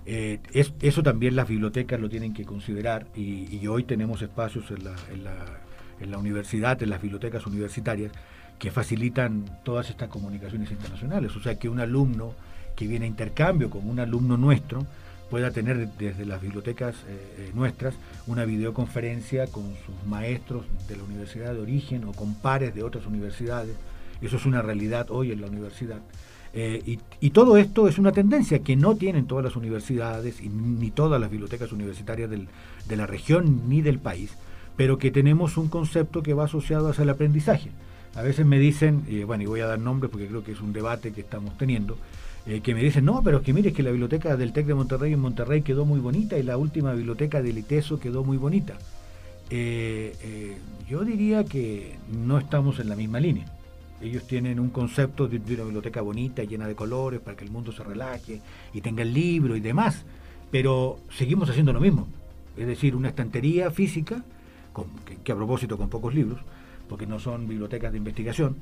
[0.07, 4.85] Eh, es, eso también las bibliotecas lo tienen que considerar y, hoy tenemos espacios en
[4.85, 5.35] la, en la,
[6.01, 8.13] en la universidad, en las bibliotecas universitarias,
[8.59, 11.35] que facilitan todas estas comunicaciones internacionales.
[11.37, 12.35] O sea, que un alumno
[12.77, 14.87] que viene a intercambio con un alumno nuestro
[15.31, 17.95] pueda tener desde las bibliotecas eh, nuestras
[18.27, 23.07] una videoconferencia con sus maestros de la universidad de origen o con pares de otras
[23.07, 23.77] universidades.
[24.21, 26.01] Eso es una realidad hoy en la universidad.
[26.53, 30.91] Eh, y, todo esto es una tendencia que no tienen todas las universidades y ni
[30.91, 34.33] todas las bibliotecas universitarias de la región ni del país,
[34.77, 37.71] pero que tenemos un concepto que va asociado hacia el aprendizaje.
[38.17, 40.61] A veces me dicen, eh, bueno, y voy a dar nombres porque creo que es
[40.61, 41.97] un debate que estamos teniendo,
[42.47, 44.67] eh, que me dicen, no, pero es que mire, es que la biblioteca del TEC
[44.67, 48.39] de Monterrey en Monterrey quedó muy bonita y la última biblioteca del ITESO quedó muy
[48.39, 48.77] bonita.
[50.89, 53.47] Yo diría que no estamos en la misma línea.
[54.01, 57.71] Ellos tienen un concepto de, una biblioteca bonita, llena de colores, para que el mundo
[57.71, 58.41] se relaje
[58.73, 60.05] y tenga el libro y demás.
[60.51, 62.09] Pero seguimos haciendo lo mismo.
[62.57, 64.25] Es decir, una estantería física
[65.25, 66.41] que, a propósito con pocos libros,
[66.89, 68.57] porque no son bibliotecas de investigación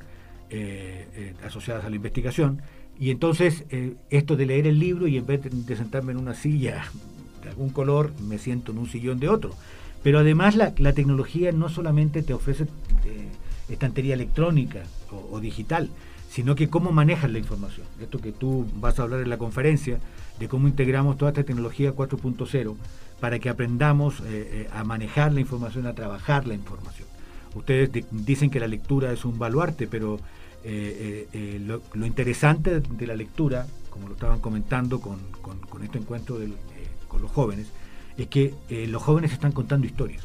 [0.51, 2.61] eh, eh, asociadas a la investigación,
[2.99, 6.35] y entonces eh, esto de leer el libro y en vez de, sentarme en una
[6.35, 6.85] silla
[7.43, 9.55] de algún color, me siento en un sillón de otro.
[10.03, 12.67] Pero además la tecnología no solamente te ofrece
[13.69, 15.91] estantería electrónica o, digital,
[16.31, 17.87] sino que cómo manejas la información.
[18.01, 19.99] Esto que tú vas a hablar en la conferencia,
[20.39, 22.77] de cómo integramos toda esta tecnología 4.0
[23.21, 27.09] para que aprendamos eh, a manejar la información, a trabajar la información.
[27.55, 30.21] Ustedes dicen que la lectura es un baluarte, pero
[30.65, 35.19] lo, interesante de la lectura, como lo estaban comentando con,
[35.83, 36.39] este encuentro
[37.09, 37.69] con los jóvenes,
[38.19, 38.55] es que
[38.89, 40.23] los jóvenes están contando historias.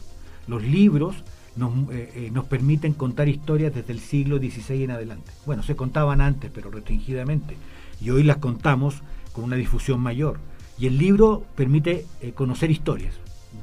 [0.48, 1.24] Los libros
[1.56, 5.32] eh, eh, nos, permiten contar historias desde el siglo XVI en adelante.
[5.46, 7.58] Bueno, se contaban antes, pero restringidamente.
[8.02, 9.02] Y hoy las contamos
[9.34, 10.40] con una difusión mayor.
[10.80, 13.14] Y el libro permite eh, conocer historias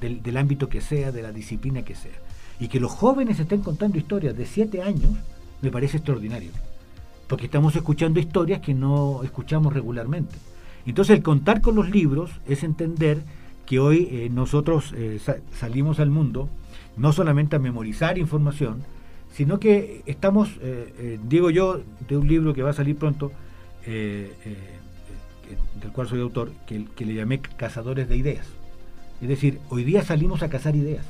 [0.01, 2.13] del, del, ámbito que sea, de la disciplina que sea.
[2.61, 5.11] Y que los jóvenes estén contando historias de siete años
[5.61, 6.53] me parece extraordinario.
[7.27, 10.37] Porque estamos escuchando historias que no escuchamos regularmente.
[10.87, 13.23] Entonces el contar con los libros es entender
[13.67, 14.95] que hoy nosotros
[15.53, 16.49] salimos al mundo
[16.97, 18.83] no solamente a memorizar información,
[19.33, 23.33] sino que estamos, eh, eh, digo yo, de un libro que va a salir pronto,
[23.87, 24.33] eh,
[25.81, 28.47] del cual soy autor, que, que, le llamé Cazadores de Ideas.
[29.21, 31.05] Es decir, hoy día salimos a cazar ideas.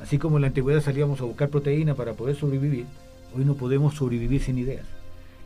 [0.00, 2.86] Así como en la antigüedad salíamos a buscar proteína para poder sobrevivir,
[3.36, 4.86] hoy no podemos sobrevivir sin ideas.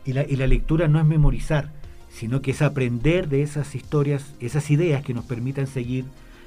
[0.05, 1.71] Y la, y la lectura no es memorizar,
[2.11, 6.05] sino que es aprender de esas historias, esas ideas que nos permitan seguir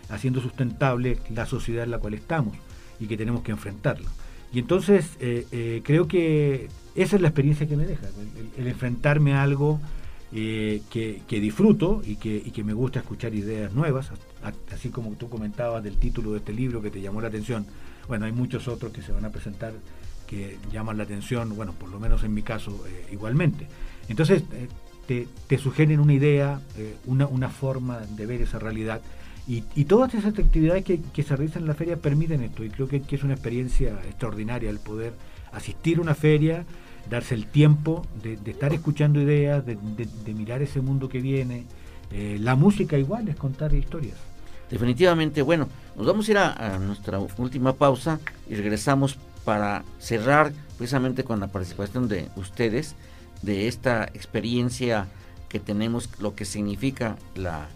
[0.08, 2.56] haciendo sustentable la sociedad en la cual estamos
[3.00, 4.08] y que tenemos que enfrentarlo.
[4.52, 8.06] Y entonces eh, eh, creo que esa es la experiencia que me deja,
[8.58, 9.80] el, enfrentarme a algo
[10.32, 14.10] eh, que, disfruto y que, y que, me gusta escuchar ideas nuevas,
[14.72, 17.66] así como tú comentabas del título de este libro que te llamó la atención.
[18.08, 19.72] Bueno, hay muchos otros que se van a presentar
[20.26, 23.66] que llaman la atención, bueno, por lo menos en mi caso igualmente.
[24.08, 24.42] Entonces
[25.06, 26.60] te, te, sugieren una idea,
[27.06, 29.00] una, una forma de ver esa realidad
[29.50, 33.02] y, todas esas actividades que, se realizan en la feria permiten esto, y creo que,
[33.10, 35.12] es una experiencia extraordinaria el poder
[35.50, 36.64] asistir a una feria,
[37.10, 39.76] darse el tiempo de, estar escuchando ideas, de,
[40.34, 41.64] mirar ese mundo que viene.
[42.12, 44.16] Eh, la música igual es contar historias.
[44.70, 51.24] Definitivamente, bueno, nos vamos a ir a, nuestra última pausa y regresamos para cerrar precisamente
[51.24, 52.94] con la participación de ustedes
[53.42, 55.08] de esta experiencia
[55.48, 57.66] que tenemos, lo que significa la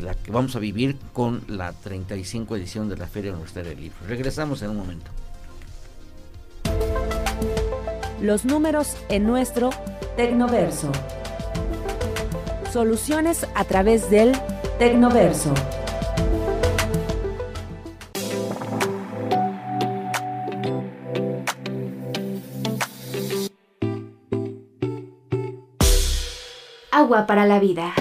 [0.00, 3.96] la que vamos a vivir con la 35 edición de la Feria Universitaria del Libro.
[4.06, 5.10] Regresamos en un momento.
[8.20, 9.70] Los números en nuestro
[10.16, 10.90] Tecnoverso.
[12.72, 14.32] Soluciones a través del
[14.78, 15.52] Tecnoverso.
[26.90, 27.92] Agua para la vida.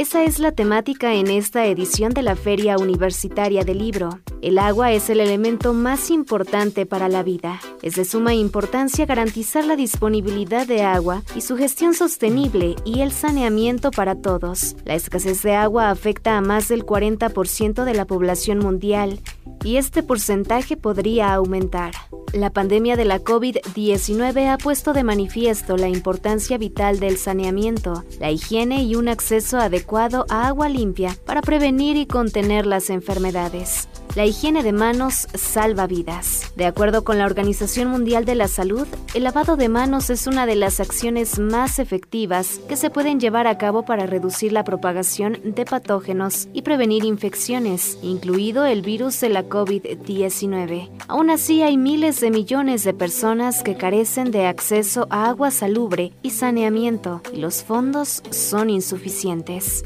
[0.00, 4.18] Esa es la temática en esta edición de la Feria Universitaria del Libro.
[4.40, 7.60] El agua es el elemento más importante para la vida.
[7.82, 13.12] Es de suma importancia garantizar la disponibilidad de agua y su gestión sostenible y el
[13.12, 14.74] saneamiento para todos.
[14.86, 19.20] La escasez de agua afecta a más del 40% de la población mundial
[19.62, 21.92] y este porcentaje podría aumentar.
[22.32, 28.30] La pandemia de la COVID-19 ha puesto de manifiesto la importancia vital del saneamiento, la
[28.30, 33.89] higiene y un acceso adecuado a agua limpia para prevenir y contener las enfermedades.
[34.16, 36.52] La higiene de manos salva vidas.
[36.56, 40.46] De acuerdo con la Organización Mundial de la Salud, el lavado de manos es una
[40.46, 45.38] de las acciones más efectivas que se pueden llevar a cabo para reducir la propagación
[45.44, 50.90] de patógenos y prevenir infecciones, incluido el virus de la COVID-19.
[51.06, 56.12] Aún así, hay miles de millones de personas que carecen de acceso a agua salubre
[56.22, 59.84] y saneamiento, y los fondos son insuficientes.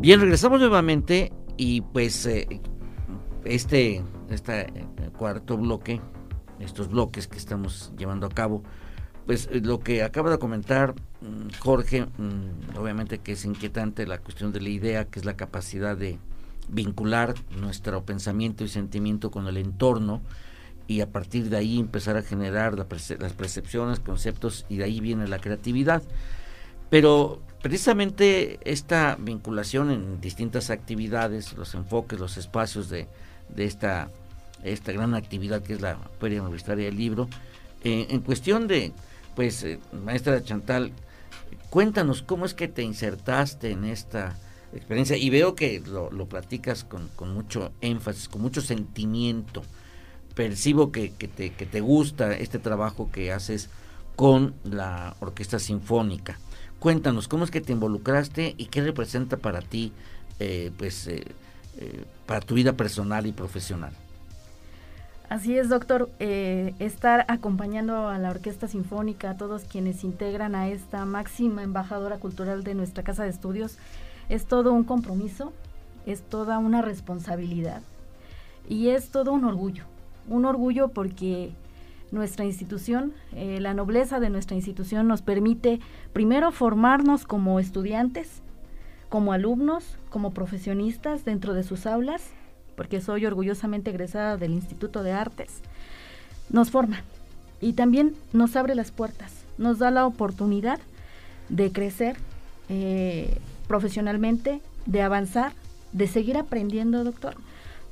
[0.00, 2.46] Bien, regresamos nuevamente y pues eh,
[3.44, 4.72] este, este
[5.16, 6.00] cuarto bloque,
[6.60, 8.62] estos bloques que estamos llevando a cabo,
[9.26, 14.18] pues eh, lo que acaba de comentar mm, Jorge, mm, obviamente que es inquietante la
[14.18, 16.20] cuestión de la idea, que es la capacidad de
[16.68, 20.22] vincular nuestro pensamiento y sentimiento con el entorno
[20.86, 25.26] y a partir de ahí empezar a generar las percepciones, conceptos y de ahí viene
[25.26, 26.04] la creatividad.
[26.88, 33.08] Pero precisamente esta vinculación en distintas actividades, los enfoques, los espacios de,
[33.56, 34.10] esta,
[34.62, 37.28] esta gran actividad que es la Feria Universitaria del Libro,
[37.84, 38.92] eh, en cuestión de,
[39.34, 40.92] pues, eh, maestra Chantal,
[41.70, 44.36] cuéntanos cómo es que te insertaste en esta
[44.72, 49.62] experiencia y veo que lo, platicas con, mucho énfasis, con mucho sentimiento.
[50.34, 53.70] Percibo que, te, que te gusta este trabajo que haces
[54.14, 56.38] con la Orquesta Sinfónica.
[56.78, 59.92] Cuéntanos, ¿cómo es que te involucraste y qué representa para ti,
[60.38, 61.24] eh, pues, eh,
[61.78, 63.92] eh, para tu vida personal y profesional?
[65.28, 66.08] Así es, doctor.
[66.18, 72.64] Estar acompañando a la Orquesta Sinfónica, a todos quienes integran a esta máxima embajadora cultural
[72.64, 73.76] de nuestra Casa de Estudios,
[74.28, 75.52] es todo un compromiso,
[76.06, 77.82] es toda una responsabilidad
[78.68, 79.84] y es todo un orgullo.
[80.28, 81.52] Un orgullo porque
[82.10, 85.80] nuestra institución, eh, la nobleza de nuestra institución nos permite
[86.12, 88.42] primero formarnos como estudiantes,
[89.08, 92.30] como alumnos, como profesionistas dentro de sus aulas
[92.78, 95.62] porque soy orgullosamente egresada del Instituto de Artes,
[96.48, 97.02] nos forma
[97.60, 100.78] y también nos abre las puertas, nos da la oportunidad
[101.48, 102.16] de crecer
[102.68, 103.36] eh,
[103.66, 105.54] profesionalmente, de avanzar,
[105.92, 107.34] de seguir aprendiendo, doctor,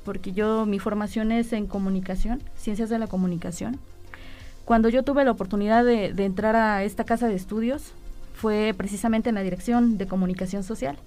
[0.05, 3.81] porque yo mi formación es en comunicación, ciencias de la comunicación.
[4.67, 7.93] Cuando yo tuve la oportunidad de, de entrar a esta casa de estudios,
[8.33, 10.97] fue precisamente en la dirección de comunicación social.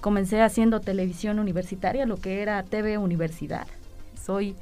[0.00, 3.66] Comencé haciendo televisión universitaria, lo que era TV Universidad.
[4.24, 4.54] Soy,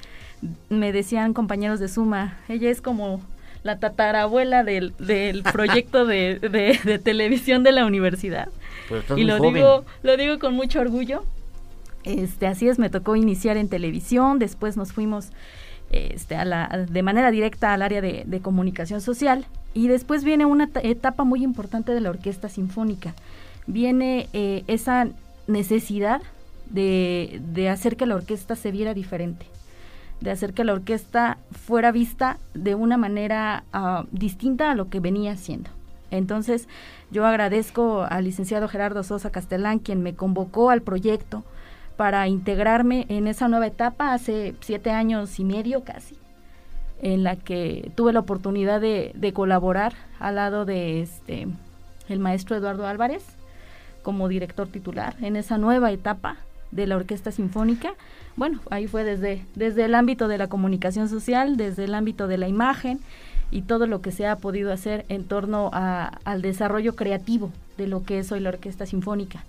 [0.71, 3.21] me decían compañeros de Suma, ella es como
[3.65, 8.49] la tatarabuela del, del proyecto de, de, televisión de la universidad.
[9.15, 11.23] y lo digo, lo digo con mucho orgullo.
[12.05, 15.33] Este, así es, me tocó iniciar en televisión, después nos fuimos
[15.91, 20.69] este, a la, de manera directa al área de, comunicación social y después viene una
[20.83, 23.15] etapa muy importante de la orquesta sinfónica.
[23.67, 25.09] Viene eh, esa
[25.47, 26.23] necesidad
[26.71, 29.47] de, de, hacer que la orquesta se viera diferente,
[30.21, 35.01] de hacer que la orquesta fuera vista de una manera uh, distinta a lo que
[35.01, 35.71] venía haciendo.
[36.11, 36.69] Entonces,
[37.11, 41.45] yo agradezco al licenciado Gerardo Sosa Castellán, quien me convocó al proyecto
[41.99, 46.15] para integrarme en esa nueva etapa hace siete años y medio casi,
[47.03, 51.49] en la que tuve la oportunidad de, colaborar al lado de este
[52.09, 53.25] el maestro Eduardo Álvarez,
[54.03, 56.37] como director titular en esa nueva etapa
[56.71, 57.95] de la Orquesta Sinfónica.
[58.37, 62.39] Bueno, ahí fue desde, desde el ámbito de la comunicación social, desde el ámbito de
[62.39, 63.01] la imagen
[63.51, 67.89] y todo lo que se ha podido hacer en torno a, al desarrollo creativo de
[67.89, 69.43] lo que es hoy la Orquesta Sinfónica.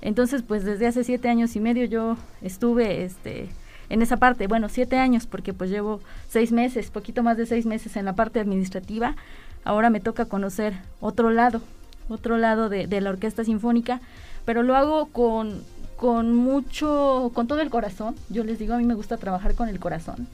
[0.00, 3.48] Entonces, pues desde hace siete años y medio yo estuve este,
[3.88, 7.66] en esa parte, bueno, siete años porque pues llevo seis meses, poquito más de seis
[7.66, 9.16] meses en la parte administrativa.
[9.64, 11.62] Ahora me toca conocer otro lado
[12.08, 14.00] otro lado de, de la orquesta sinfónica,
[14.44, 15.62] pero lo hago con,
[15.96, 18.14] con mucho, con todo el corazón.
[18.28, 20.26] Yo les digo, a mí me gusta trabajar con el corazón.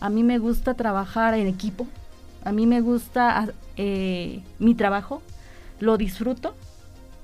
[0.00, 1.86] A mí me gusta trabajar en equipo.
[2.44, 5.22] A mí me gusta eh, mi trabajo.
[5.80, 6.54] Lo disfruto.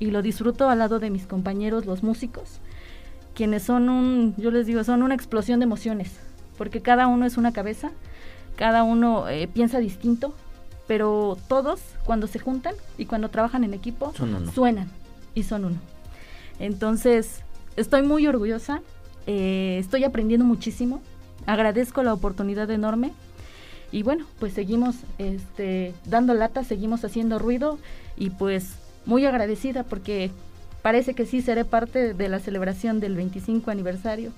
[0.02, 2.58] Y lo disfruto al lado de mis compañeros, los músicos,
[3.34, 6.10] quienes son un, yo les digo, son una explosión de emociones.
[6.58, 7.92] Porque cada uno es una cabeza.
[8.56, 10.34] Cada uno eh, piensa distinto
[10.86, 14.12] pero todos cuando se juntan y cuando trabajan en equipo
[14.52, 14.90] suenan
[15.34, 15.78] y son uno.
[16.58, 17.40] Entonces,
[17.76, 18.82] estoy muy orgullosa,
[19.26, 21.00] eh, estoy aprendiendo muchísimo,
[21.46, 23.12] agradezco la oportunidad enorme
[23.90, 27.78] y bueno, pues seguimos este, dando lata, seguimos haciendo ruido
[28.16, 28.74] y pues
[29.06, 30.30] muy agradecida porque
[30.82, 34.32] parece que sí seré parte de la celebración del 25 aniversario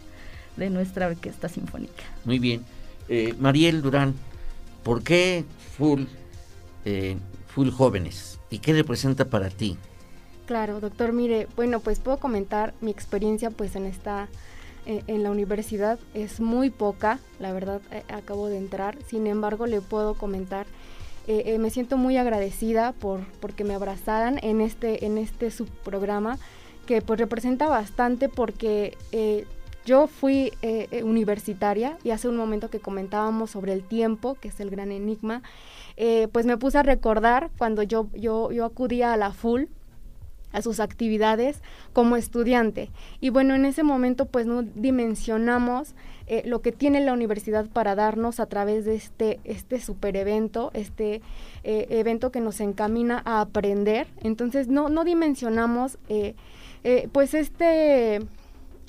[0.56, 2.04] de nuestra orquesta sinfónica.
[2.24, 2.62] Muy bien.
[3.08, 4.14] Eh, Mariel Durán,
[4.82, 5.44] ¿por qué
[5.76, 6.04] Full
[6.84, 7.16] eh,
[7.48, 9.76] Full Jóvenes y qué representa para ti.
[10.46, 14.28] Claro, doctor, mire, bueno, pues puedo comentar mi experiencia pues en esta
[14.86, 19.66] eh, en la universidad es muy poca, la verdad eh, acabo de entrar, sin embargo
[19.66, 20.66] le puedo comentar
[21.26, 26.38] me siento muy agradecida por porque me abrazaran en este en este subprograma
[26.86, 28.96] que pues representa bastante porque
[29.86, 30.52] yo fui
[31.02, 35.42] universitaria y hace un momento que comentábamos sobre el tiempo, que es el gran enigma,
[35.96, 39.68] eh, pues me puse a recordar cuando yo, yo, yo acudía a la FUL,
[40.54, 41.60] a sus actividades
[41.92, 42.90] como estudiante.
[43.20, 45.94] Y bueno, en ese momento pues no dimensionamos
[46.26, 50.70] eh, lo que tiene la universidad para darnos a través de este, este super evento,
[50.72, 51.20] este
[51.64, 54.06] eh, evento que nos encamina a aprender.
[54.22, 55.98] Entonces no, no dimensionamos
[57.12, 58.20] pues este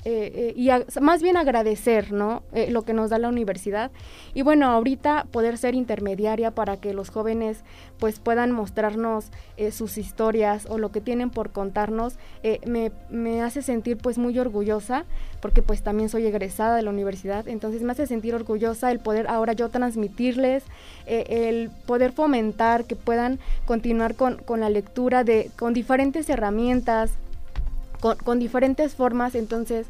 [0.08, 2.44] eh, eh, y más bien agradecer ¿no?
[2.52, 3.90] Eh, lo que nos da la universidad
[4.34, 7.64] y bueno ahorita poder ser intermediaria para que los jóvenes
[7.98, 9.32] pues puedan mostrarnos
[9.72, 12.18] sus historias o lo que tienen por contarnos
[12.66, 15.06] me, me, hace sentir pues muy orgullosa
[15.40, 19.26] porque pues también soy egresada de la universidad entonces me hace sentir orgullosa el poder
[19.26, 20.62] ahora yo transmitirles
[21.06, 27.10] el poder fomentar que puedan continuar con, con la lectura de con diferentes herramientas
[28.00, 29.34] con, diferentes formas.
[29.34, 29.86] Entonces,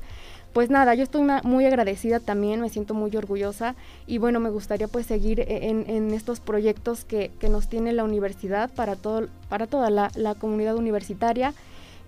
[0.53, 3.75] pues nada, yo estoy muy agradecida también, me siento muy orgullosa
[4.07, 8.71] y bueno, me gustaría pues seguir e, en, estos proyectos que, nos tiene la universidad
[8.73, 11.53] para, todo, para toda la, comunidad universitaria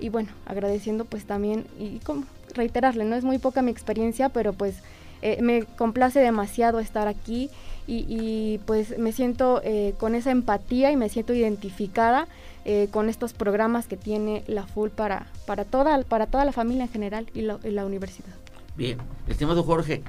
[0.00, 2.24] y bueno, agradeciendo pues también y como
[2.54, 4.76] reiterarle, no es muy poca mi experiencia, pero pues
[5.20, 7.50] eh, me complace demasiado estar aquí
[7.90, 12.28] y, pues me siento eh, con esa empatía y me siento identificada
[12.66, 16.84] eh, con estos programas que tiene la FUL para, para, toda, para toda la familia
[16.84, 18.34] en general y la, universidad.
[18.76, 20.02] Bien, estimado Jorge,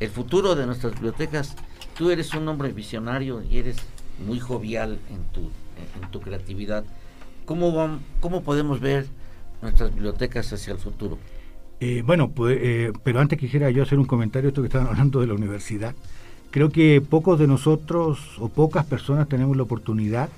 [0.00, 1.56] el futuro de nuestras bibliotecas,
[1.96, 3.76] tú eres un hombre visionario y eres
[4.26, 5.50] muy jovial en tu,
[6.02, 6.84] en, tu creatividad.
[7.46, 9.06] ¿Cómo, van, ¿Cómo podemos ver
[9.62, 11.16] nuestras bibliotecas hacia el futuro?
[11.80, 15.20] Eh, bueno, pues, eh, pero antes quisiera yo hacer un comentario, esto que estaban hablando
[15.20, 15.94] de la universidad.
[16.54, 20.28] Creo que pocos de nosotros o pocas personas tenemos la oportunidad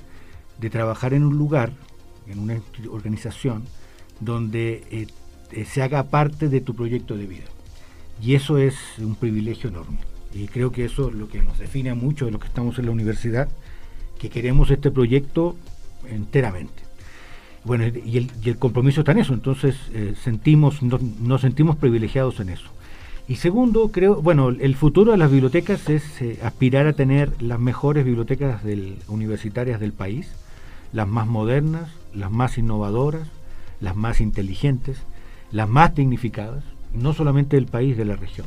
[0.59, 1.73] de trabajar en un lugar,
[2.27, 2.59] en una
[2.91, 3.65] organización,
[4.21, 7.45] donde eh, se haga parte de tu proyecto de vida.
[8.23, 9.99] Y eso es un privilegio enorme.
[10.33, 12.79] Y creo que eso es lo que nos define a muchos de los que estamos
[12.79, 13.51] en la universidad,
[14.19, 15.55] que queremos este proyecto
[16.09, 16.83] enteramente.
[17.63, 22.71] Bueno, y el, compromiso está en eso, entonces eh, sentimos, nos sentimos privilegiados en eso.
[23.29, 27.59] Y segundo, creo, bueno, el futuro de las bibliotecas es eh, aspirar a tener las
[27.59, 28.63] mejores bibliotecas
[29.09, 30.31] universitarias del país,
[30.93, 33.29] las más modernas, las más innovadoras,
[33.81, 34.99] las más inteligentes,
[35.51, 36.63] las más dignificadas,
[36.95, 38.47] no solamente del país, de la región.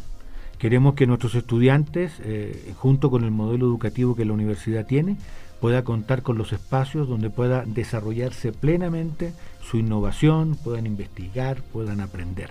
[0.59, 5.17] Queremos que nuestros estudiantes, eh, junto con el modelo educativo que la universidad tiene,
[5.59, 12.49] pueda contar con los espacios donde pueda desarrollarse plenamente su innovación, puedan investigar, puedan aprender.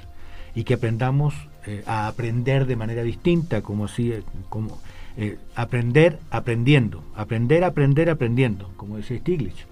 [0.54, 1.34] Y que aprendamos
[1.68, 4.78] eh, a aprender de manera distinta, como así, eh, como
[5.18, 9.66] eh, aprender aprendiendo, aprender, aprender, aprendiendo, como decía Stiglitz.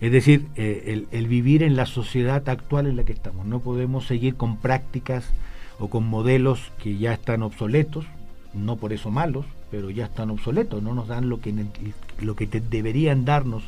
[0.00, 3.44] Es decir, el, el, vivir en la sociedad actual en la que estamos.
[3.44, 5.26] No podemos seguir con prácticas
[5.78, 8.06] o con modelos que ya están obsoletos,
[8.54, 11.54] no por eso malos, pero ya están obsoletos, no nos dan lo que,
[12.22, 13.64] lo que deberían darnos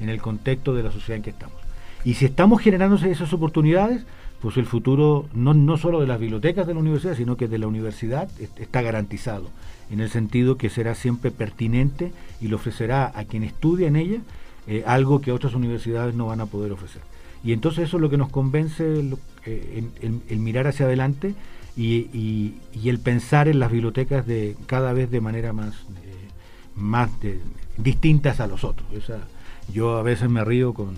[0.00, 1.67] en el contexto de la sociedad en que estamos.
[2.04, 4.04] Y si estamos generando esas oportunidades,
[4.40, 7.58] pues el futuro no, no solo de las bibliotecas de la universidad, sino que de
[7.58, 9.50] la universidad está garantizado,
[9.90, 14.20] en el sentido que será siempre pertinente y le ofrecerá a quien estudia en ella
[14.66, 17.02] eh, algo que otras universidades no van a poder ofrecer.
[17.42, 19.02] Y entonces eso es lo que nos convence
[19.46, 21.34] eh, en mirar hacia adelante
[21.78, 26.28] y, el pensar en las bibliotecas de cada vez de manera más, eh,
[26.74, 27.10] más
[27.76, 28.88] distintas a los otros.
[29.72, 30.96] yo a veces me río con,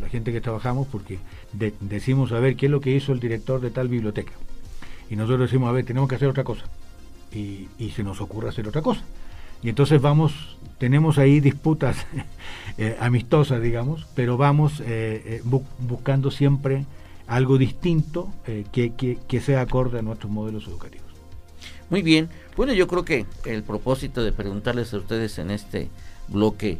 [0.00, 1.18] la gente que trabajamos porque
[1.80, 4.32] decimos a ver qué es lo que hizo el director de tal biblioteca.
[5.10, 6.64] Y nosotros decimos, a ver, tenemos que hacer otra cosa.
[7.32, 9.02] Y, se nos ocurre hacer otra cosa.
[9.62, 12.06] Y entonces vamos, tenemos ahí disputas
[12.78, 15.42] eh, amistosas, digamos, pero vamos eh,
[15.78, 16.84] buscando siempre
[17.26, 21.06] algo distinto eh, que, que, sea acorde a nuestros modelos educativos.
[21.90, 25.88] Muy bien, bueno, yo creo que el propósito de preguntarles a ustedes en este
[26.28, 26.78] bloque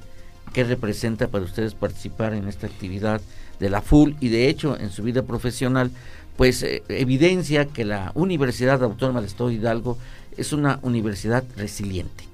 [0.53, 3.21] qué representa para ustedes participar en esta actividad
[3.61, 5.91] de la FUL y de hecho en su vida profesional,
[6.37, 9.99] pues eh, evidencia que la Universidad Autónoma de Estado Hidalgo
[10.37, 12.25] es una universidad resiliente.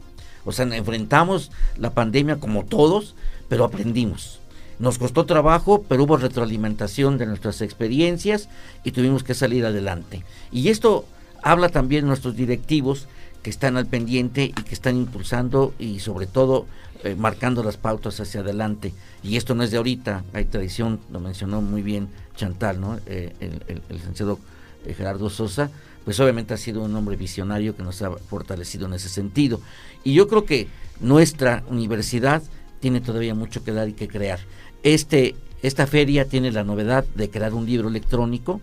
[0.44, 3.14] O sea, enfrentamos la pandemia como todos,
[3.48, 4.40] pero aprendimos
[4.80, 8.48] nos costó trabajo, pero hubo retroalimentación de nuestras experiencias
[8.82, 10.24] y tuvimos que salir adelante.
[10.50, 11.04] Y esto
[11.42, 13.06] habla también nuestros directivos
[13.42, 16.66] que están al pendiente y que están impulsando y sobre todo
[17.02, 18.92] eh, marcando las pautas hacia adelante.
[19.22, 22.98] Y esto no es de ahorita, hay tradición, lo mencionó muy bien Chantal, ¿no?
[23.06, 24.38] Eh, el, el, licenciado
[24.86, 25.70] eh, Gerardo Sosa,
[26.04, 29.60] pues obviamente ha sido un hombre visionario que nos ha fortalecido en ese sentido.
[30.04, 30.68] Y yo creo que
[31.00, 32.42] nuestra universidad
[32.80, 34.40] tiene todavía mucho que dar y que crear.
[34.82, 38.60] Este, esta feria tiene la novedad de crear un libro electrónico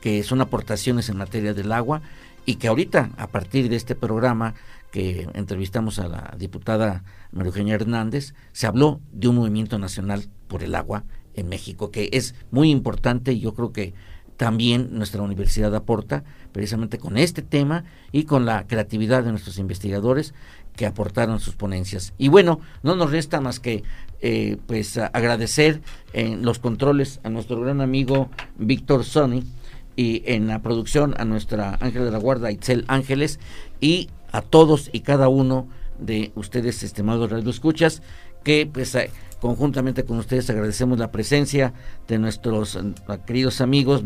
[0.00, 2.02] que son aportaciones en materia del agua
[2.46, 4.54] y que ahorita, a partir de este programa
[4.90, 10.62] que entrevistamos a la diputada María Eugenia Hernández, se habló de un movimiento nacional por
[10.62, 13.94] el agua en México, que es muy importante y yo creo que
[14.36, 20.32] también nuestra universidad aporta precisamente con este tema y con la creatividad de nuestros investigadores
[20.76, 22.14] que aportaron sus ponencias.
[22.16, 23.84] Y bueno, no nos resta más que
[24.22, 25.82] eh, pues agradecer
[26.14, 29.42] en los controles a nuestro gran amigo Víctor Sony
[29.96, 33.38] y en la producción a nuestra Ángel de la Guarda Itzel Ángeles
[33.80, 35.68] y a todos y cada uno
[35.98, 38.02] de ustedes, estimados radioescuchas,
[38.44, 39.10] que pues eh,
[39.40, 41.74] conjuntamente con ustedes agradecemos la presencia
[42.08, 42.80] de nuestros eh,
[43.26, 44.02] queridos amigos,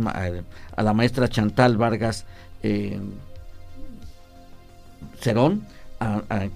[0.77, 2.27] a la maestra Chantal Vargas
[5.21, 5.67] Cerón,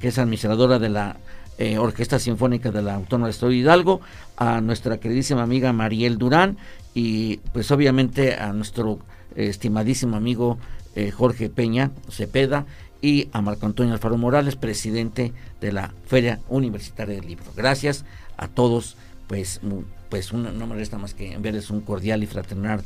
[0.01, 1.17] que es administradora de la
[1.59, 4.01] eh, Orquesta Sinfónica de la Autónoma de Estado Hidalgo,
[4.37, 6.57] a nuestra queridísima amiga Mariel Durán
[6.95, 10.59] y pues obviamente a nuestro eh, estimadísimo amigo
[10.95, 12.67] eh, Jorge Peña Cepeda
[13.01, 17.45] y a Marco Antonio Alfaro Morales, presidente de la Feria Universitaria del Libro.
[17.57, 18.05] Gracias
[18.37, 18.97] a todos,
[19.29, 19.61] pues,
[20.09, 22.83] pues no me resta más que enviarles un cordial y fraternal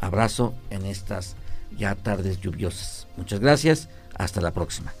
[0.00, 1.36] abrazo en estas
[1.76, 3.06] ya tardes lluviosas.
[3.16, 3.88] Muchas gracias,
[4.18, 4.94] Hasta la próxima.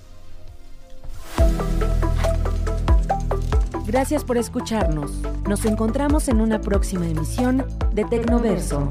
[3.86, 5.12] Gracias por escucharnos.
[5.48, 8.90] Nos encontramos en una próxima emisión de Tecnoverso.